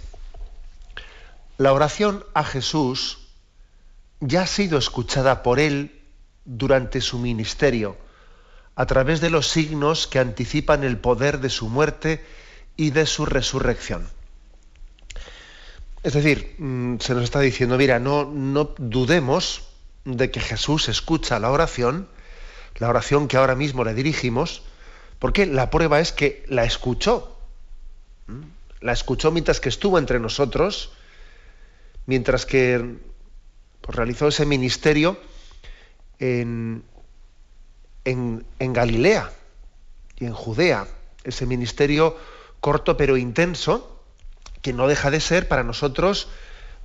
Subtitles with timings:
[1.58, 3.20] la oración a Jesús
[4.20, 6.02] ya ha sido escuchada por él
[6.46, 7.98] durante su ministerio,
[8.76, 12.24] a través de los signos que anticipan el poder de su muerte
[12.76, 14.10] y de su resurrección.
[16.04, 19.67] Es decir, mm, se nos está diciendo, mira, no, no dudemos
[20.16, 22.08] de que Jesús escucha la oración,
[22.78, 24.64] la oración que ahora mismo le dirigimos,
[25.20, 27.38] porque la prueba es que la escuchó.
[28.28, 28.42] ¿Mm?
[28.80, 30.92] La escuchó mientras que estuvo entre nosotros,
[32.06, 32.96] mientras que
[33.82, 35.20] pues, realizó ese ministerio
[36.20, 36.84] en,
[38.06, 39.34] en, en Galilea
[40.20, 40.88] y en Judea,
[41.26, 42.16] ese ministerio
[42.62, 44.02] corto pero intenso,
[44.62, 46.30] que no deja de ser para nosotros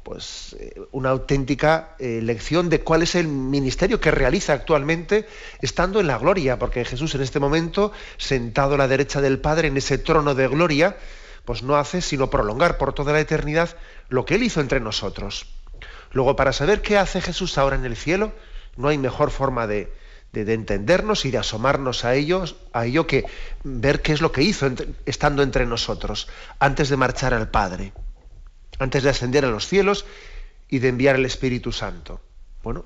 [0.02, 5.26] pues eh, una auténtica eh, lección de cuál es el ministerio que realiza actualmente
[5.60, 9.68] estando en la gloria, porque Jesús en este momento, sentado a la derecha del Padre
[9.68, 10.96] en ese trono de gloria,
[11.44, 13.76] pues no hace sino prolongar por toda la eternidad
[14.08, 15.46] lo que Él hizo entre nosotros.
[16.12, 18.32] Luego, para saber qué hace Jesús ahora en el cielo,
[18.76, 19.92] no hay mejor forma de,
[20.32, 23.24] de, entendernos y de asomarnos a ellos, a ello que
[23.64, 24.70] ver qué es lo que hizo
[25.06, 27.92] estando entre nosotros, antes de marchar al Padre
[28.82, 30.04] antes de ascender a los cielos
[30.68, 32.20] y de enviar el Espíritu Santo.
[32.62, 32.84] Bueno,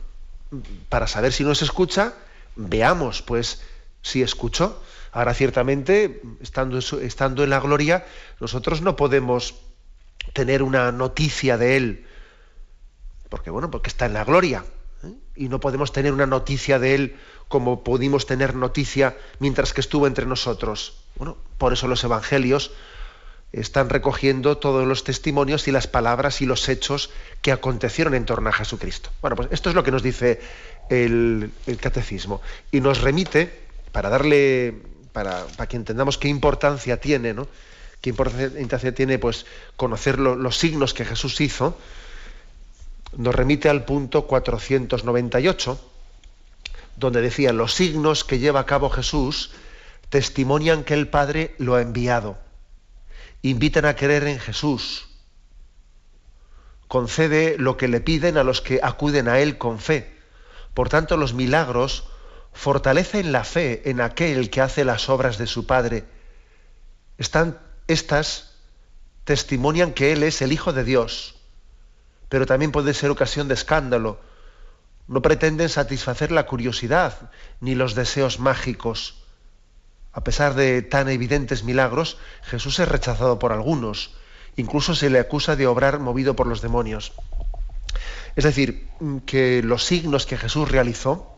[0.89, 2.15] para saber si nos escucha,
[2.57, 3.63] veamos pues
[4.03, 4.83] si escuchó.
[5.13, 8.05] Ahora ciertamente, estando, en la gloria,
[8.39, 9.55] nosotros no podemos
[10.33, 12.07] tener una noticia de Él,
[13.29, 14.65] porque bueno, porque está en la gloria,
[15.05, 15.15] ¿eh?
[15.35, 17.17] y no podemos tener una noticia de Él
[17.49, 21.05] como pudimos tener noticia mientras que estuvo entre nosotros.
[21.17, 22.73] Bueno, por eso los evangelios
[23.53, 27.11] están recogiendo todos los testimonios y las palabras y los hechos
[27.43, 29.11] que acontecieron en torno a Jesucristo.
[29.21, 30.41] Bueno, pues esto es lo que nos dice
[30.91, 34.75] el, catecismo y nos remite para darle,
[35.13, 37.49] para, que entendamos qué importancia tiene, ¿no?
[38.01, 39.47] Qué importancia tiene, pues,
[39.77, 41.79] conocer los signos que Jesús hizo.
[43.17, 45.81] Nos remite al punto 498,
[46.97, 49.53] donde decía los signos que lleva a cabo Jesús
[50.11, 52.39] testimonian que el Padre lo ha enviado
[53.43, 55.09] invitan a creer en Jesús.
[56.89, 60.17] Concede lo que le piden a los que acuden a Él con fe.
[60.75, 62.05] Por tanto, los milagros
[62.53, 66.05] fortalecen la fe en aquel que hace las obras de su Padre.
[67.19, 68.57] Están, estas
[69.25, 71.35] testimonian que Él es el Hijo de Dios,
[72.29, 74.21] pero también puede ser ocasión de escándalo.
[75.09, 77.31] No pretenden satisfacer la curiosidad
[77.61, 79.26] ni los deseos mágicos
[80.17, 84.17] a pesar de tan evidentes milagros, Jesús es rechazado por algunos.
[84.57, 87.13] Incluso se le acusa de obrar movido por los demonios.
[88.35, 88.89] Es decir,
[89.27, 91.37] que los signos que Jesús realizó,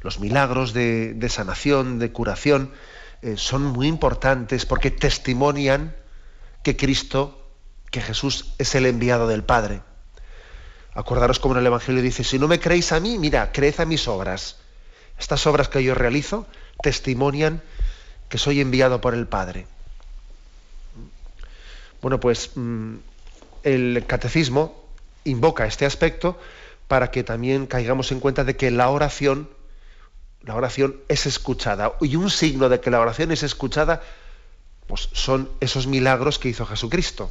[0.00, 2.72] los milagros de, sanación, de curación,
[3.20, 5.94] eh, son muy importantes porque testimonian
[6.62, 7.46] que Cristo,
[7.90, 9.82] que Jesús es el enviado del Padre.
[10.94, 13.84] Acordaros como en el Evangelio dice, si no me creéis a mí, mira, creed a
[13.84, 14.56] mis obras.
[15.18, 16.46] Estas obras que yo realizo
[16.82, 17.62] testimonian
[18.28, 19.66] que soy enviado por el Padre.
[22.00, 22.96] Bueno, pues mm,
[23.64, 24.84] el catecismo
[25.24, 26.38] invoca este aspecto
[26.88, 29.48] para que también caigamos en cuenta de que la oración,
[30.42, 31.92] la oración es escuchada.
[32.00, 34.02] Y un signo de que la oración es escuchada,
[34.86, 37.30] pues son esos milagros que hizo Jesucristo.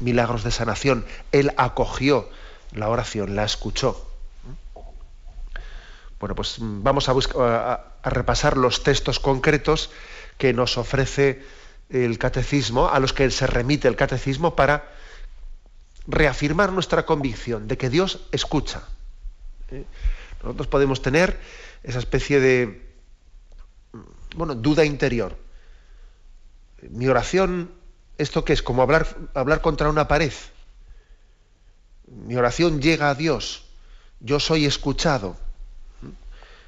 [0.00, 1.04] Milagros de sanación.
[1.30, 2.28] Él acogió
[2.72, 4.11] la oración, la escuchó.
[6.22, 9.90] Bueno, pues mm, vamos a, repasar los textos concretos
[10.38, 11.42] que nos ofrece
[11.90, 14.92] el catecismo, a los que se remite el catecismo para
[16.06, 18.84] reafirmar nuestra convicción de que Dios escucha.
[19.72, 19.84] ¿Eh?
[20.44, 21.40] Nosotros podemos tener
[21.82, 22.86] esa especie de,
[24.36, 25.36] bueno, duda interior.
[26.82, 27.72] Mi oración,
[28.16, 28.62] ¿esto qué es?
[28.62, 30.32] Como hablar, hablar contra una pared.
[32.06, 33.64] Mi oración llega a Dios.
[34.20, 35.36] Yo soy escuchado.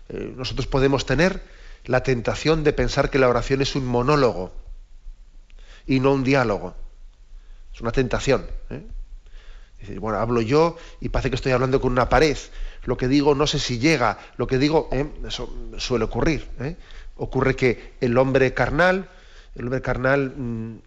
[0.08, 1.42] Eh, nosotros podemos tener
[1.84, 4.52] la tentación de pensar que la oración es un monólogo
[5.86, 6.74] y no un diálogo.
[7.74, 8.46] Es una tentación.
[8.70, 8.86] ¿eh?
[9.98, 12.36] bueno, hablo yo y parece que estoy hablando con una pared.
[12.84, 14.18] Lo que digo no sé si llega.
[14.36, 15.06] Lo que digo, ¿eh?
[15.26, 16.48] eso suele ocurrir.
[17.16, 19.08] Ocurre que el hombre carnal,
[19.54, 20.78] el hombre carnal mm,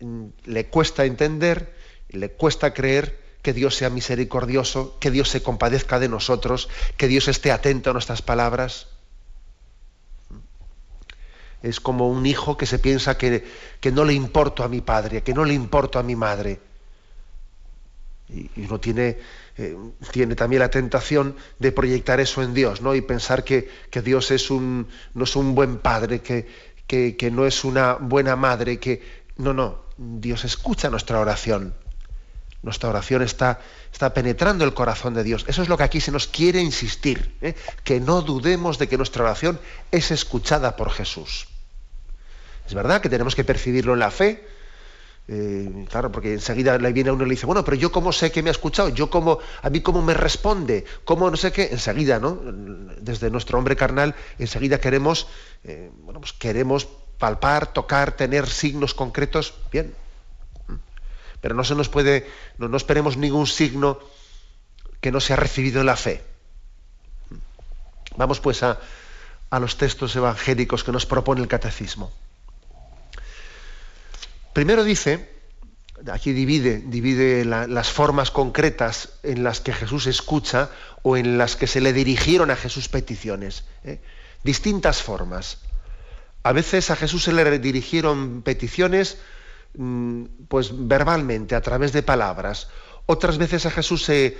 [0.00, 1.74] mm, le cuesta entender,
[2.08, 7.28] le cuesta creer que Dios sea misericordioso, que Dios se compadezca de nosotros, que Dios
[7.28, 8.88] esté atento a nuestras palabras.
[11.62, 13.46] Es como un hijo que se piensa que,
[13.80, 16.58] que no le importo a mi padre, que no le importo a mi madre.
[18.30, 19.18] Y, uno tiene,
[19.58, 19.76] eh,
[20.10, 22.94] tiene también la tentación de proyectar eso en Dios, ¿no?
[22.94, 26.46] Y pensar que, que Dios es un, no es un buen padre, que,
[26.86, 29.02] que, que no es una buena madre, que.
[29.36, 29.84] No, no.
[29.98, 31.74] Dios escucha nuestra oración.
[32.64, 33.60] Nuestra oración está,
[33.92, 35.44] está, penetrando el corazón de Dios.
[35.46, 37.54] Eso es lo que aquí se nos quiere insistir, ¿eh?
[37.84, 41.46] que no dudemos de que nuestra oración es escuchada por Jesús.
[42.66, 44.48] Es verdad que tenemos que percibirlo en la fe,
[45.28, 48.12] eh, claro, porque enseguida le viene a uno y le dice, bueno, pero yo cómo
[48.12, 51.52] sé que me ha escuchado, yo cómo, a mí cómo me responde, cómo no sé
[51.52, 52.40] qué, enseguida, ¿no?
[52.98, 55.26] Desde nuestro hombre carnal, enseguida queremos,
[55.64, 56.88] eh, bueno, pues queremos
[57.18, 59.94] palpar, tocar, tener signos concretos, bien,
[61.44, 62.26] pero no se nos puede,
[62.56, 63.98] no, esperemos ningún signo
[65.02, 66.22] que no se ha recibido en la fe.
[68.16, 68.78] Vamos pues a,
[69.60, 72.10] los textos evangélicos que nos propone el catecismo.
[74.54, 75.28] Primero dice,
[76.10, 80.70] aquí divide, divide las formas concretas en las que Jesús escucha
[81.02, 83.64] o en las que se le dirigieron a Jesús peticiones.
[83.84, 84.00] ¿eh?
[84.44, 85.58] Distintas formas.
[86.42, 89.18] A veces a Jesús se le dirigieron peticiones
[90.48, 92.68] pues verbalmente, a través de palabras.
[93.06, 94.36] Otras veces a Jesús se,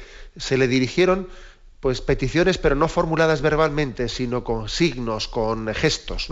[0.56, 1.28] le dirigieron
[1.80, 6.28] pues peticiones, pero no formuladas verbalmente, sino con signos, con gestos.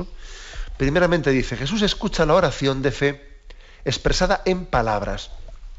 [0.78, 3.32] Primeramente dice, Jesús escucha la oración de fe
[3.84, 5.30] expresada en palabras.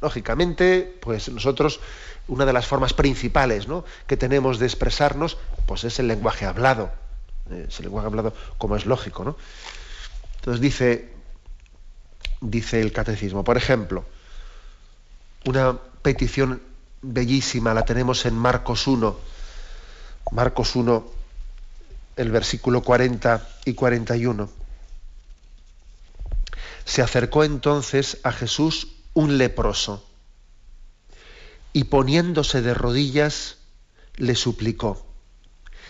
[0.01, 1.79] Lógicamente, pues nosotros,
[2.27, 3.65] una de las formas principales
[4.05, 6.91] que tenemos de expresarnos, pues es el lenguaje hablado.
[7.49, 9.23] Es el lenguaje hablado, como es lógico.
[9.23, 9.37] ¿no?
[10.35, 11.12] Entonces dice,
[12.43, 13.43] dice el catecismo.
[13.43, 14.05] Por ejemplo,
[15.45, 16.61] una petición
[17.01, 19.17] bellísima la tenemos en Marcos 1.
[20.31, 21.05] Marcos 1,
[22.17, 24.49] el versículo 40 y 41.
[26.85, 30.05] Se acercó entonces a Jesús un leproso
[31.71, 33.57] y poniéndose de rodillas
[34.15, 35.05] le suplicó,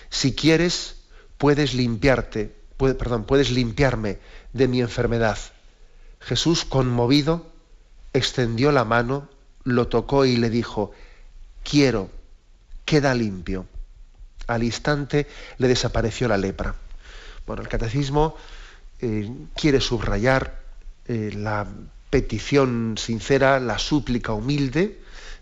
[0.09, 0.97] si quieres
[1.37, 4.19] puedes limpiarte, perdón, puedes limpiarme
[4.53, 5.37] de mi enfermedad.
[6.25, 7.45] Jesús, conmovido,
[8.13, 9.27] extendió la mano,
[9.63, 10.91] lo tocó y le dijo,
[11.63, 12.09] quiero,
[12.85, 13.65] queda limpio.
[14.47, 15.27] Al instante
[15.57, 16.75] le desapareció la lepra.
[17.45, 18.35] Bueno, el catecismo
[19.01, 20.61] eh, quiere subrayar
[21.07, 21.67] eh, la
[22.09, 25.01] petición sincera, la súplica humilde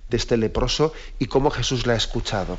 [0.09, 2.57] de este leproso y cómo Jesús la ha escuchado.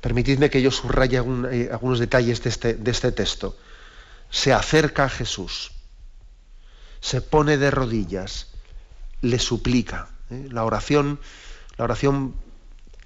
[0.00, 3.56] Permitidme que yo subraye eh, algunos detalles de este, de este texto.
[4.30, 5.75] Se acerca a Jesús
[7.00, 8.48] se pone de rodillas,
[9.20, 10.08] le suplica.
[10.30, 10.48] ¿eh?
[10.50, 11.20] La oración,
[11.76, 12.34] la oración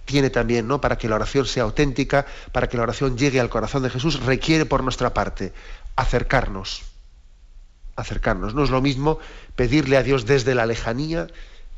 [0.05, 0.81] tiene también, ¿no?
[0.81, 4.21] Para que la oración sea auténtica, para que la oración llegue al corazón de Jesús,
[4.21, 5.53] requiere por nuestra parte
[5.97, 6.83] acercarnos.
[7.97, 8.55] Acercarnos.
[8.55, 9.19] No es lo mismo
[9.55, 11.29] pedirle a Dios desde la lejanía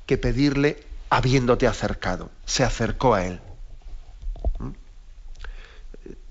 [0.06, 2.30] que pedirle habiéndote acercado.
[2.46, 3.40] Se acercó a Él.
[4.58, 4.70] ¿Mm?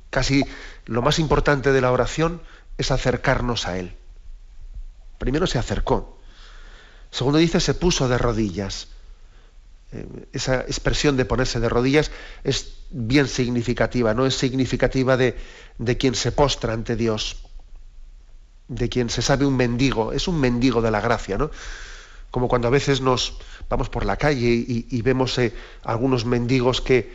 [0.09, 0.43] Casi
[0.85, 2.41] lo más importante de la oración
[2.77, 3.95] es acercarnos a Él.
[5.21, 6.17] Primero se acercó.
[7.11, 8.87] Segundo dice, se puso de rodillas.
[9.91, 12.09] Eh, esa expresión de ponerse de rodillas
[12.43, 15.35] es bien significativa, no es significativa de,
[15.99, 17.37] quien se postra ante Dios,
[18.67, 21.51] de quien se sabe un mendigo, es un mendigo de la gracia, ¿no?
[22.31, 23.37] Como cuando a veces nos
[23.69, 27.13] vamos por la calle y, vemos eh, algunos mendigos que,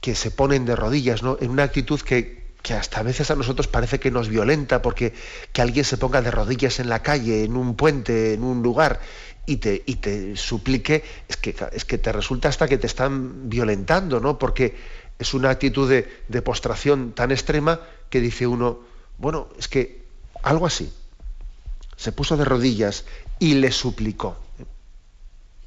[0.00, 1.38] que se ponen de rodillas, ¿no?
[1.40, 5.14] En una actitud que, que hasta a veces a nosotros parece que nos violenta, porque
[5.52, 8.98] que alguien se ponga de rodillas en la calle, en un puente, en un lugar,
[9.46, 13.48] y te, y te suplique, es que, es que te resulta hasta que te están
[13.48, 14.36] violentando, ¿no?
[14.36, 14.74] Porque
[15.16, 18.80] es una actitud de, postración tan extrema que dice uno,
[19.16, 20.02] bueno, es que
[20.42, 20.92] algo así.
[21.96, 23.04] Se puso de rodillas
[23.38, 24.36] y le suplicó.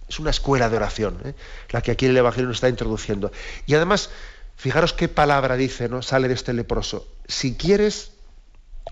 [0.09, 1.33] Es una escuela de oración, ¿eh?
[1.69, 3.31] la que aquí el Evangelio nos está introduciendo.
[3.67, 4.09] Y además,
[4.59, 6.01] Fijaros qué palabra dice, ¿no?
[6.01, 7.07] Sale de este leproso.
[7.29, 8.11] Si quieres,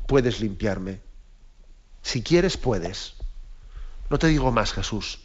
[0.06, 1.02] puedes limpiarme.
[2.02, 3.16] Si quieres, puedes.
[4.10, 5.20] No te digo más, Jesús.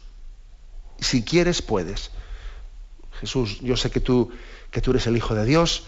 [0.99, 2.11] Si quieres, puedes.
[3.21, 4.33] Jesús, yo sé que tú,
[4.69, 5.85] que tú eres el Hijo de Dios,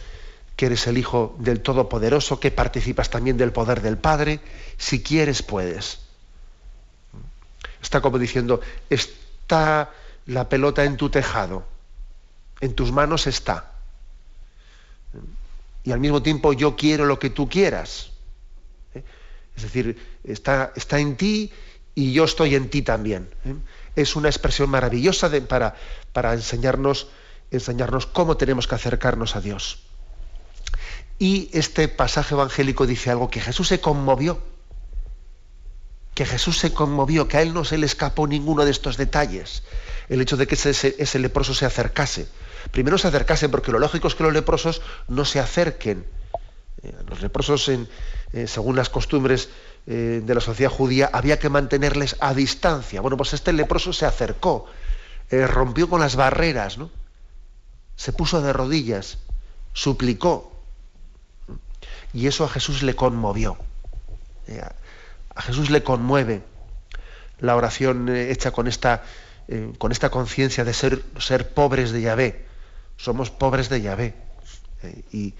[0.56, 4.40] que eres el Hijo del Todopoderoso, que participas también del poder del Padre.
[4.78, 6.00] Si quieres, puedes.
[7.82, 9.92] Está como diciendo, está
[10.28, 11.68] la pelota en tu tejado,
[12.62, 13.75] en tus manos está.
[15.86, 18.10] Y al mismo tiempo yo quiero lo que tú quieras.
[18.94, 19.04] ¿Eh?
[19.56, 21.52] Es decir, está, está, en ti
[21.94, 23.30] y yo estoy en ti también.
[23.46, 23.56] ¿eh?
[23.96, 25.76] Es una expresión maravillosa para,
[26.12, 27.08] para enseñarnos,
[27.52, 29.84] enseñarnos cómo tenemos que acercarnos a Dios.
[31.20, 34.42] Y este pasaje evangélico dice algo que Jesús se conmovió,
[36.14, 39.64] que Jesús se conmovió, que a él no se le escapó ninguno de estos detalles,
[40.10, 42.28] el hecho de que ese, leproso se acercase.
[42.72, 46.06] Primero se acercase porque lo lógico es que los leprosos no se acerquen.
[46.86, 47.88] Eh, los leprosos, en,
[48.34, 49.50] eh, según las costumbres
[49.88, 53.02] eh, de la sociedad judía, había que mantenerles a distancia.
[53.02, 54.68] Bueno, pues este leproso se acercó,
[55.32, 56.92] rompió con las barreras, ¿no?
[57.96, 59.18] se puso de rodillas,
[59.74, 60.52] suplicó,
[62.14, 63.58] y eso a Jesús le conmovió.
[65.34, 66.44] A Jesús le conmueve
[67.40, 69.04] la oración hecha con esta,
[69.80, 72.45] con esta conciencia de ser, ser pobres de Yahvé.
[72.98, 74.14] Somos pobres de Yahvé.
[75.12, 75.34] y,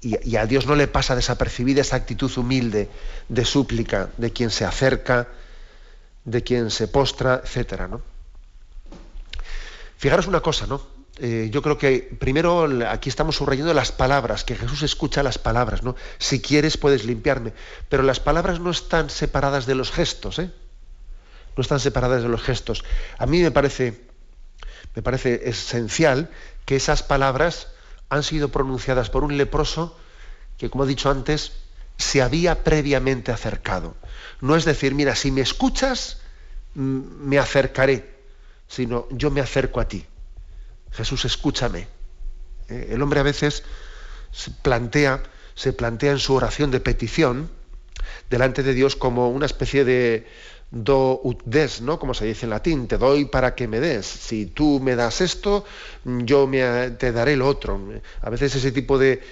[0.00, 2.88] y, a Dios no le pasa desapercibida esa actitud humilde
[3.28, 5.28] de súplica de quien se acerca,
[6.24, 8.02] de quien se postra, etcétera, ¿no?
[9.96, 10.98] Fijaros una cosa, ¿no?
[11.20, 15.82] Eh, yo creo que primero aquí estamos subrayando las palabras, que Jesús escucha las palabras,
[15.82, 15.96] ¿no?
[16.18, 17.52] Si quieres puedes limpiarme,
[17.88, 20.50] pero las palabras no están separadas de los gestos, ¿eh?
[21.56, 22.84] No están separadas de los gestos.
[23.18, 24.07] A mí me parece,
[24.98, 26.28] me parece esencial
[26.64, 27.68] que esas palabras
[28.08, 29.96] han sido pronunciadas por un leproso
[30.56, 31.52] que, como he dicho antes,
[31.98, 33.94] se había previamente acercado.
[34.40, 36.18] No es decir, mira, si me escuchas,
[36.74, 38.12] me acercaré,
[38.66, 40.04] sino yo me acerco a ti.
[40.90, 41.86] Jesús, escúchame.
[42.68, 43.62] Eh, el hombre a veces
[44.32, 45.22] se plantea,
[45.54, 47.48] se plantea en su oración de petición
[48.30, 50.26] delante de Dios como una especie de
[50.70, 51.98] do ut des, ¿no?
[51.98, 54.06] Como se dice en latín, te doy para que me des.
[54.06, 55.64] Si tú me das esto,
[56.04, 57.80] yo me, te daré lo otro.
[58.20, 59.22] A veces ese tipo de,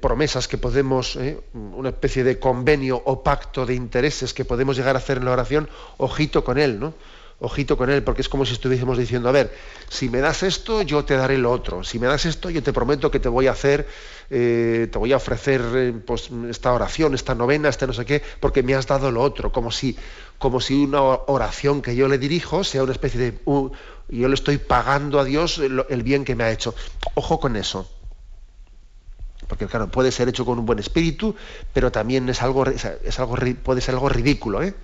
[0.00, 1.38] promesas que podemos, ¿eh?
[1.54, 5.32] una especie de convenio o pacto de intereses que podemos llegar a hacer en la
[5.32, 5.68] oración,
[5.98, 6.94] ojito con él, ¿no?
[7.40, 9.50] ojito con él, porque es como si estuviésemos diciendo, a ver,
[9.88, 11.82] si me das esto, yo te daré lo otro.
[11.82, 13.88] Si me das esto, yo te prometo que te voy a hacer,
[14.28, 18.22] eh, te voy a ofrecer eh, pues, esta oración, esta novena, este no sé qué,
[18.40, 19.52] porque me has dado lo otro.
[19.52, 19.96] Como si,
[20.40, 23.40] como si una oración que yo le dirijo sea una especie de...
[24.08, 26.74] yo le estoy pagando a Dios el, bien que me ha hecho.
[27.14, 27.86] Ojo con eso.
[29.46, 31.36] Porque claro, puede ser hecho con un buen espíritu,
[31.74, 34.74] pero también es algo, es algo puede ser algo ridículo, ¿eh?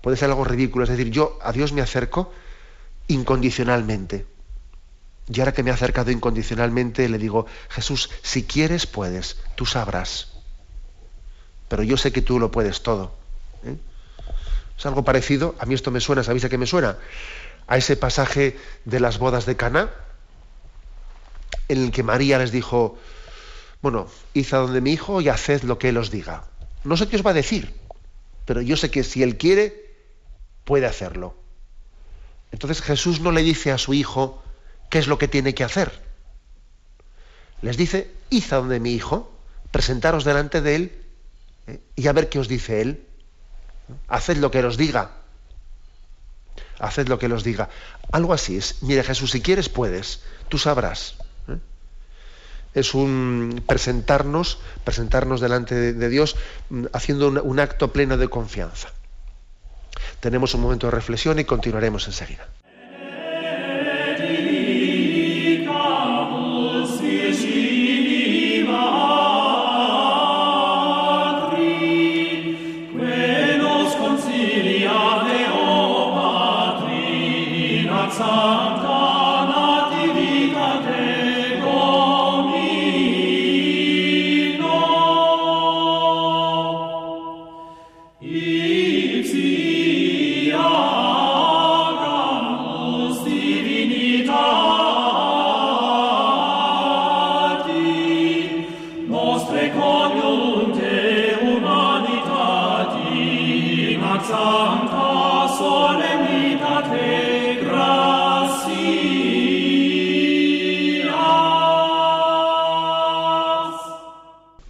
[0.00, 0.84] puede ser algo ridículo.
[0.84, 2.32] Es decir, yo a Dios me acerco
[3.06, 4.24] incondicionalmente.
[5.28, 10.28] Y ahora que me he acercado incondicionalmente, le digo, Jesús, si quieres, puedes, tú sabrás.
[11.68, 13.12] Pero yo sé que tú lo puedes todo.
[13.66, 13.76] ¿eh?
[14.80, 16.96] Es algo parecido, a mí esto me suena, ¿sabéis a qué me suena?
[17.66, 18.56] A ese pasaje
[18.86, 19.90] de las bodas de Cana,
[21.68, 22.96] en el que María les dijo,
[23.82, 26.44] bueno, id a donde mi hijo y haced lo que él os diga.
[26.82, 27.74] No sé qué os va a decir,
[28.46, 29.98] pero yo sé que si él quiere,
[30.64, 31.34] puede hacerlo.
[32.50, 34.42] Entonces Jesús no le dice a su hijo
[34.88, 35.92] qué es lo que tiene que hacer.
[37.60, 39.30] Les dice, id a donde mi hijo,
[39.72, 41.02] presentaros delante de él
[41.66, 43.09] eh, y a ver qué os dice él.
[44.08, 45.10] Haced lo que os diga.
[46.78, 47.68] Haced lo que os diga.
[48.12, 48.82] Algo así es.
[48.82, 51.16] Mire Jesús, si quieres puedes, tú sabrás.
[51.48, 51.58] ¿eh?
[52.74, 56.36] Es un presentarnos, presentarnos delante de, Dios
[56.70, 58.88] mm, haciendo un acto pleno de confianza.
[60.20, 62.48] Tenemos un momento de reflexión y continuaremos enseguida.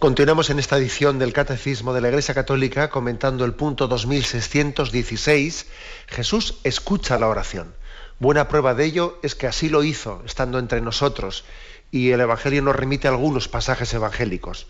[0.01, 5.67] Continuamos en esta edición del Catecismo de la Iglesia Católica comentando el punto 2616.
[6.07, 7.75] Jesús escucha la oración.
[8.17, 11.45] Buena prueba de ello es que así lo hizo, estando entre nosotros,
[11.91, 14.65] y el Evangelio nos remite algunos pasajes evangélicos.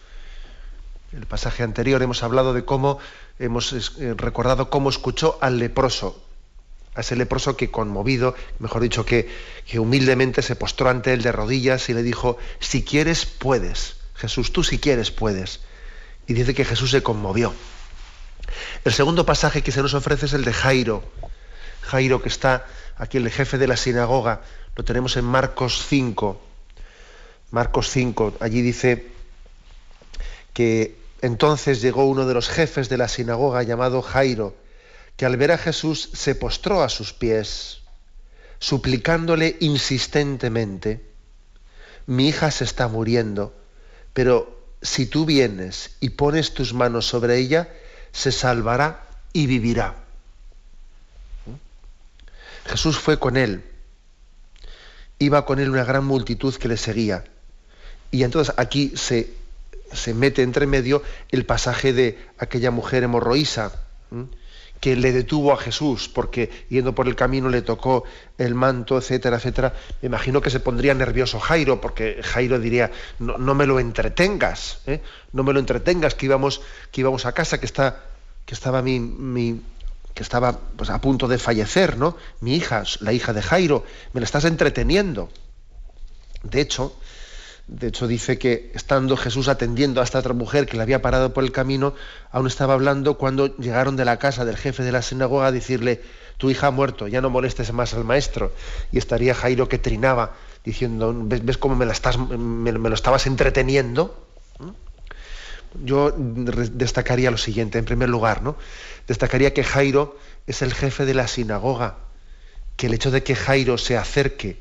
[1.14, 3.00] En el pasaje anterior hemos hablado de cómo,
[3.40, 3.72] hemos
[4.02, 6.22] eh, recordado cómo escuchó al leproso,
[6.94, 9.34] a ese leproso que conmovido, mejor dicho, que,
[9.66, 14.54] que humildemente se postró ante él de rodillas y le dijo, si quieres, puedes Jesús,
[14.54, 15.62] tú si quieres puedes.
[16.28, 17.54] Y dice que Jesús se conmovió.
[18.86, 21.04] El segundo pasaje que se nos ofrece es el de Jairo.
[21.82, 24.42] Jairo que está aquí el jefe de la sinagoga.
[24.76, 26.40] Lo tenemos en Marcos 5.
[27.50, 28.38] Marcos 5.
[28.40, 29.08] Allí dice
[30.54, 34.56] que entonces llegó uno de los jefes de la sinagoga llamado Jairo,
[35.18, 37.82] que al ver a Jesús se postró a sus pies,
[38.60, 41.10] suplicándole insistentemente,
[42.06, 43.61] mi hija se está muriendo
[44.14, 47.70] pero si tú vienes y pones tus manos sobre ella,
[48.12, 49.96] se salvará y vivirá.
[52.66, 53.64] Jesús fue con él.
[55.20, 57.24] Iba con él una gran multitud que le seguía.
[58.10, 59.34] Y entonces aquí se,
[59.94, 63.72] se mete entre medio el pasaje de aquella mujer hemorroísa
[64.82, 68.04] que le detuvo a Jesús porque yendo por el camino le tocó
[68.40, 69.74] el manto, etcétera, etcétera.
[70.02, 75.02] Me imagino que se pondría nervioso Jairo porque Jairo diría, no, me lo entretengas, ¿eh?
[75.34, 76.62] no me lo entretengas, que íbamos,
[76.92, 78.04] que íbamos a casa, que, está,
[78.46, 79.62] que estaba mi, mi
[80.16, 82.18] que estaba pues, a punto de fallecer, ¿no?
[82.42, 85.30] Mi hija, la hija de Jairo, me la estás entreteniendo.
[86.42, 86.98] De hecho,
[87.68, 91.34] de hecho, dice que estando Jesús atendiendo a esta otra mujer que le había parado
[91.34, 91.94] por el camino,
[92.32, 96.02] aún estaba hablando cuando llegaron de la casa del jefe de la sinagoga a decirle,
[96.38, 98.52] tu hija ha muerto, ya no molestes más al maestro.
[98.92, 100.34] Y estaría Jairo que trinaba,
[100.66, 104.28] diciendo, ¿ves, cómo me, la estás, me, lo estabas entreteniendo?
[104.60, 105.86] ¿Mm?
[105.86, 108.58] Yo destacaría lo siguiente, en primer lugar, ¿no?
[109.08, 111.98] Destacaría que Jairo es el jefe de la sinagoga,
[112.76, 114.58] que el hecho de que Jairo se acerque,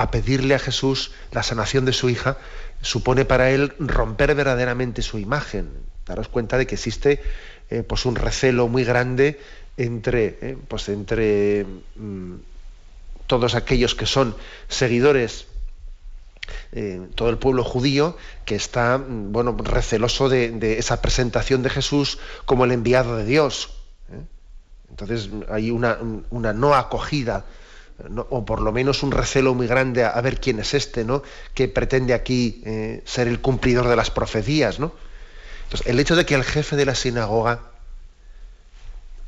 [0.00, 2.38] a pedirle a Jesús la sanación de su hija,
[2.80, 5.68] supone para él romper verdaderamente su imagen.
[6.06, 7.20] Daros cuenta de que existe
[7.68, 9.38] eh, pues un recelo muy grande
[9.76, 12.34] entre, eh, pues entre mm,
[13.26, 14.34] todos aquellos que son
[14.68, 15.46] seguidores,
[16.72, 22.18] eh, todo el pueblo judío, que está mm, bueno, receloso de, esa presentación de Jesús
[22.46, 23.74] como el enviado de Dios.
[24.88, 25.98] Entonces hay una,
[26.30, 27.44] una no acogida
[28.30, 31.22] o por lo menos un recelo muy grande a, ver quién es este, ¿no?
[31.54, 34.92] Que pretende aquí eh, ser el cumplidor de las profecías, ¿no?
[35.64, 37.60] Entonces, el hecho de que el jefe de la sinagoga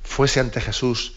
[0.02, 1.14] fuese ante Jesús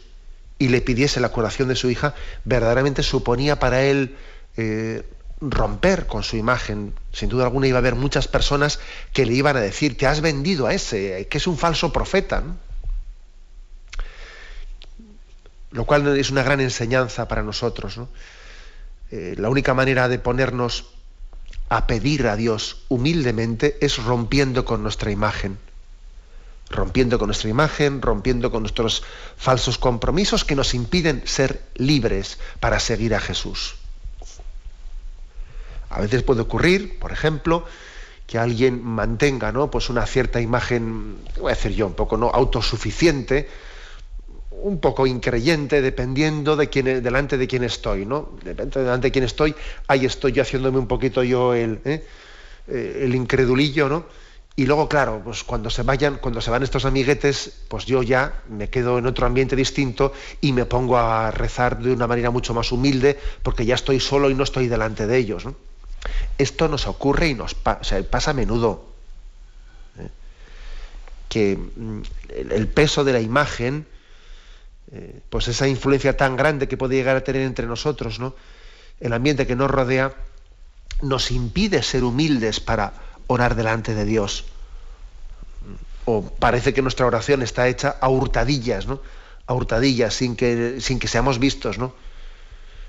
[0.59, 2.13] y le pidiese la curación de su hija,
[2.45, 4.15] verdaderamente suponía para él
[4.57, 5.03] eh,
[5.41, 6.93] romper con su imagen.
[7.11, 8.79] Sin duda alguna iba a haber muchas personas
[9.13, 12.41] que le iban a decir, te has vendido a ese, que es un falso profeta.
[12.41, 12.64] ¿no?
[15.75, 17.99] Lo cual es una gran enseñanza para nosotros.
[19.11, 20.85] Eh, la única manera de ponernos
[21.67, 25.57] a pedir a Dios humildemente es rompiendo con nuestra imagen.
[26.69, 29.03] Rompiendo con nuestra imagen, rompiendo con nuestros
[29.35, 33.75] falsos compromisos que nos impiden ser libres para seguir a Jesús.
[35.89, 37.65] A veces puede ocurrir, por ejemplo,
[38.27, 39.69] que alguien mantenga ¿no?
[39.69, 42.29] pues una cierta imagen, voy a decir yo, un poco ¿no?
[42.29, 43.49] autosuficiente,
[44.61, 48.37] un poco increyente dependiendo de quién, delante de quién estoy, ¿no?
[48.43, 49.55] Depende delante de quién estoy,
[49.87, 52.03] ahí estoy yo haciéndome un poquito yo el, ¿eh?
[52.67, 54.05] Eh, el incredulillo, ¿no?
[54.55, 58.41] Y luego, claro, pues cuando se vayan, cuando se van estos amiguetes, pues yo ya
[58.47, 62.53] me quedo en otro ambiente distinto y me pongo a rezar de una manera mucho
[62.53, 65.43] más humilde porque ya estoy solo y no estoy delante de ellos.
[66.37, 68.85] Esto nos ocurre y nos pasa a menudo.
[69.99, 70.09] ¿eh?
[71.27, 73.85] Que mm, el peso de la imagen
[74.91, 78.35] eh, pues esa influencia tan grande que puede llegar a tener entre nosotros, ¿no?
[78.99, 80.13] El ambiente que nos rodea
[81.01, 82.93] nos impide ser humildes para
[83.27, 84.45] orar delante de Dios.
[86.05, 89.01] O parece que nuestra oración está hecha a hurtadillas, ¿no?
[89.47, 91.93] A hurtadillas, sin que, sin que seamos vistos, ¿no?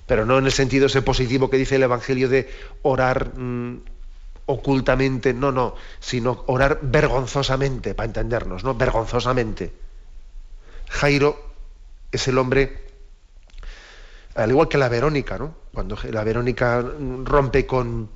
[0.07, 2.49] Pero no en el sentido ese positivo que dice el Evangelio de
[2.83, 3.81] orar mm,
[4.45, 8.75] ocultamente, no, no, sino orar vergonzosamente, para entendernos, ¿no?
[8.75, 9.73] Vergonzosamente.
[10.89, 11.46] Jairo
[12.13, 12.85] es el hombre,
[14.35, 15.55] al igual que la Verónica, ¿no?
[15.73, 16.85] Cuando la Verónica
[17.25, 18.09] rompe con,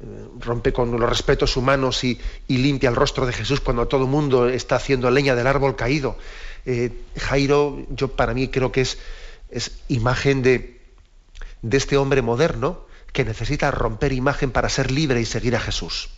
[0.00, 4.10] eh, rompe con los respetos humanos y, limpia el rostro de Jesús cuando todo el
[4.10, 6.16] mundo está haciendo leña del árbol caído.
[6.66, 8.98] Eh, Jairo, yo para mí creo que es,
[9.50, 10.80] es imagen de,
[11.62, 16.10] de este hombre moderno que necesita romper imagen para ser libre y seguir a Jesús.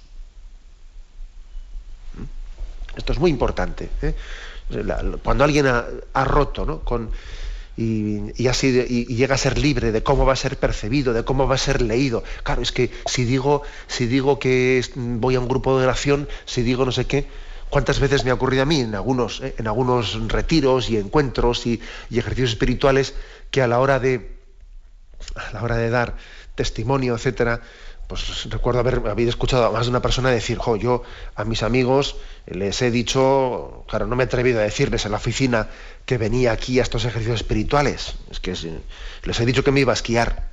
[2.96, 3.88] Esto es muy importante.
[4.02, 4.14] ¿eh?
[5.22, 6.83] Cuando alguien ha, roto ¿no?
[7.76, 11.54] Y, y, llega a ser libre de cómo va a ser percibido, de cómo va
[11.54, 12.22] a ser leído.
[12.42, 16.62] Claro, es que si digo, si digo que voy a un grupo de oración, si
[16.62, 17.26] digo no sé qué,
[17.70, 19.54] ¿cuántas veces me ha ocurrido a mí en algunos, ¿eh?
[19.56, 21.80] en algunos retiros y encuentros y,
[22.11, 23.14] ejercicios espirituales
[23.50, 24.38] que a la hora de
[25.35, 26.16] a la hora de dar
[26.54, 27.61] testimonio, etcétera,
[28.10, 31.04] pues recuerdo haber, haber escuchado a más de una persona decir, jo, yo
[31.36, 35.18] a mis amigos les he dicho, claro, no me he atrevido a decirles en la
[35.18, 35.68] oficina
[36.06, 38.16] que venía aquí a estos ejercicios espirituales.
[38.28, 38.56] Es que
[39.22, 40.50] les he dicho que me iba a esquiar.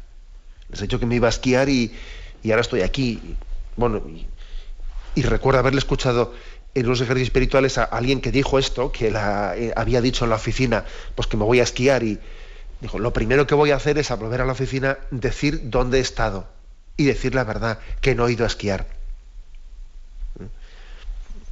[0.69, 1.95] Les he dicho que me iba a esquiar y,
[2.45, 3.35] ahora estoy aquí.
[3.75, 4.03] Bueno,
[5.15, 6.35] y, recuerdo haberle escuchado
[6.75, 10.29] en los ejercicios espirituales a alguien que dijo esto, que la, eh, había dicho en
[10.29, 12.19] la oficina, pues que me voy a esquiar y
[12.81, 15.97] dijo, lo primero que voy a hacer es a volver a la oficina, decir dónde
[15.97, 16.55] he estado
[16.97, 18.87] y decir la verdad, que no he ido a esquiar.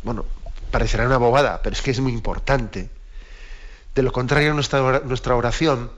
[0.03, 0.25] Bueno,
[0.71, 2.89] parecerá una bobada, pero es que es muy importante.
[3.93, 5.91] De lo contrario, nuestra, oración,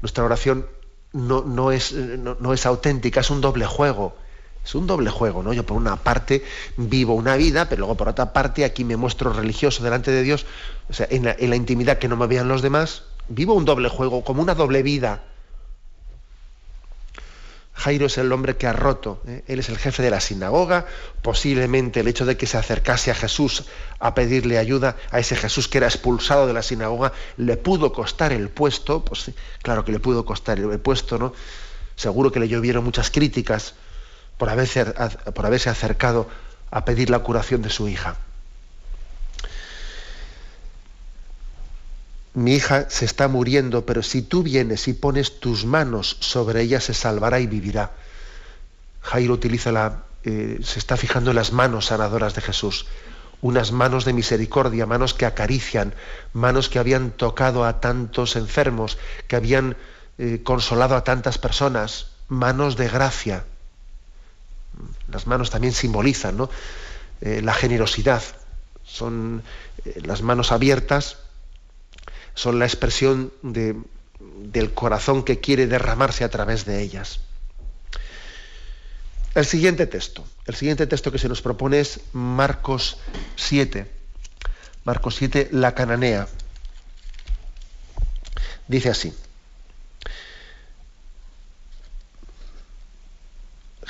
[0.00, 0.66] nuestra oración
[1.12, 4.16] no, no, es, no, es, auténtica, es un doble juego.
[4.64, 5.52] Es un doble juego, ¿no?
[5.52, 6.44] Yo por una parte
[6.76, 10.46] vivo una vida, pero luego por otra parte aquí me muestro religioso delante de Dios,
[10.88, 13.64] o sea, en la, en la intimidad que no me vean los demás, vivo un
[13.64, 15.24] doble juego, como una doble vida.
[17.74, 19.44] Jairo es el hombre que ha roto, ¿eh?
[19.46, 20.86] él es el jefe de la sinagoga,
[21.22, 23.64] posiblemente el hecho de que se acercase a Jesús
[23.98, 28.32] a pedirle ayuda, a ese Jesús que era expulsado de la sinagoga, le pudo costar
[28.32, 29.30] el puesto, pues
[29.62, 31.32] claro que le pudo costar el puesto, ¿no?
[31.96, 33.74] Seguro que le llovieron muchas críticas
[34.36, 36.28] por haberse, por haberse acercado
[36.70, 38.16] a pedir la curación de su hija.
[42.34, 46.80] Mi hija se está muriendo, pero si tú vienes y pones tus manos sobre ella,
[46.80, 47.92] se salvará y vivirá.
[49.02, 52.86] Jairo utiliza la, eh, se está fijando en las manos sanadoras de Jesús,
[53.42, 55.94] unas manos de misericordia, manos que acarician,
[56.32, 59.76] manos que habían tocado a tantos enfermos, que habían
[60.16, 63.44] eh, consolado a tantas personas, manos de gracia.
[65.08, 66.48] Las manos también simbolizan ¿no?
[67.20, 68.22] Eh, la generosidad,
[68.84, 69.42] son
[70.02, 71.18] las manos abiertas
[72.34, 77.20] son la expresión del corazón que quiere derramarse a través de ellas.
[79.34, 82.98] El siguiente texto, el siguiente texto que se nos propone es Marcos
[83.36, 83.90] 7.
[84.84, 86.28] Marcos 7, la cananea.
[88.68, 89.14] Dice así.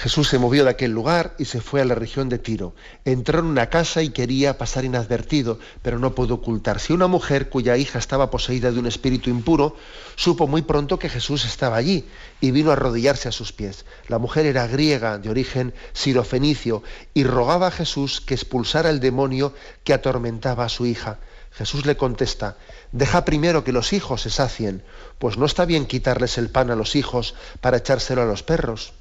[0.03, 2.75] Jesús se movió de aquel lugar y se fue a la región de Tiro.
[3.05, 6.93] Entró en una casa y quería pasar inadvertido, pero no pudo ocultarse.
[6.93, 9.77] Una mujer cuya hija estaba poseída de un espíritu impuro
[10.17, 12.05] supo muy pronto que Jesús estaba allí
[12.41, 13.85] y vino a arrodillarse a sus pies.
[14.09, 16.83] La mujer era griega, de origen sirofenicio,
[17.15, 21.21] y rogaba a Jesús que expulsara el demonio que atormentaba a su hija.
[21.53, 22.57] Jesús le contesta,
[22.91, 24.83] deja primero que los hijos se sacien,
[25.21, 28.95] pues no está bien quitarles el pan a los hijos para echárselo a los perros.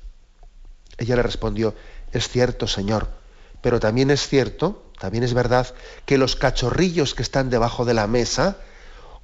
[0.97, 1.75] Ella le respondió,
[2.11, 3.09] es cierto, Señor,
[3.61, 5.73] pero también es cierto, también es verdad,
[6.05, 8.57] que los cachorrillos que están debajo de la mesa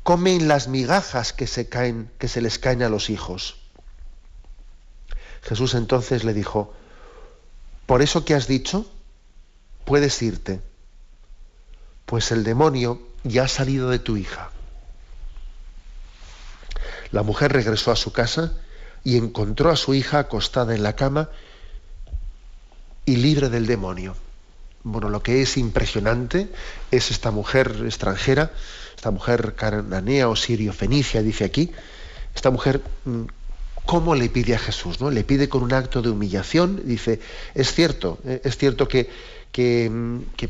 [0.04, 3.58] comen las migajas que se, caen, que se les caen a los hijos.
[5.42, 6.74] Jesús entonces le dijo,
[7.86, 8.90] por eso que has dicho,
[9.86, 10.62] puedes irte,
[12.06, 14.52] pues el demonio ya ha salido de tu hija.
[17.12, 18.54] La mujer regresó a su casa
[19.04, 21.30] y encontró a su hija acostada en la cama
[23.08, 24.16] y libre del demonio.
[24.84, 26.50] Bueno, lo que es impresionante
[26.92, 28.52] es esta mujer extranjera,
[28.96, 31.72] esta mujer cananea o sirio-fenicia, dice aquí,
[32.36, 33.24] esta mujer, mm,
[33.86, 35.00] ¿cómo le pide a Jesús?
[35.00, 35.10] ¿no?
[35.10, 37.22] Le pide con un acto de humillación, dice,
[37.56, 39.10] es cierto, eh, es cierto que,
[39.90, 40.50] mm, que,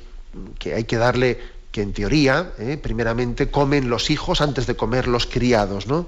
[0.58, 1.40] que, hay que darle,
[1.72, 6.08] que en teoría, eh, primeramente, comen los hijos antes de comer los criados, ¿no?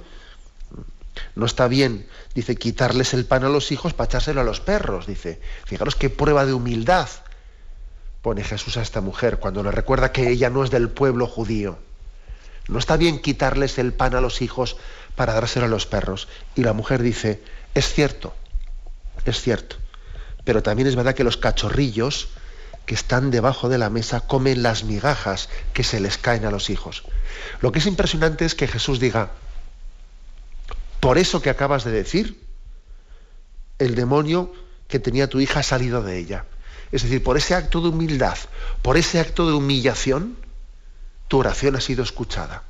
[1.35, 5.07] No está bien, dice, quitarles el pan a los hijos para echárselo a los perros,
[5.07, 5.41] dice.
[5.65, 7.09] Fijaros qué prueba de humildad
[8.21, 11.79] pone Jesús a esta mujer cuando le recuerda que ella no es del pueblo judío.
[12.67, 14.77] No está bien quitarles el pan a los hijos
[15.15, 16.27] para dárselo a los perros.
[16.55, 17.41] Y la mujer dice,
[17.73, 18.33] es cierto,
[19.25, 19.77] es cierto.
[20.43, 22.29] Pero también es verdad que los cachorrillos
[22.85, 26.69] que están debajo de la mesa comen las migajas que se les caen a los
[26.69, 27.03] hijos.
[27.61, 29.31] Lo que es impresionante es que Jesús diga,
[30.99, 32.39] por eso que acabas de decir,
[33.77, 34.51] el demonio
[34.87, 36.45] que tenía tu hija ha salido de ella.
[36.91, 38.37] Es decir, por ese acto de humildad,
[38.81, 40.37] por ese acto de humillación,
[41.27, 42.63] tu oración ha sido escuchada.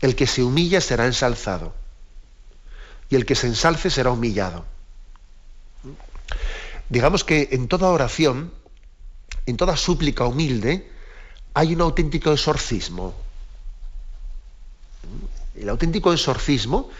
[0.00, 1.74] El que se humilla será ensalzado
[3.08, 4.64] y el que se ensalce será humillado.
[6.88, 8.52] Digamos que en toda oración
[9.46, 10.90] en toda súplica humilde,
[11.54, 13.14] hay un auténtico exorcismo.
[15.54, 16.90] El auténtico exorcismo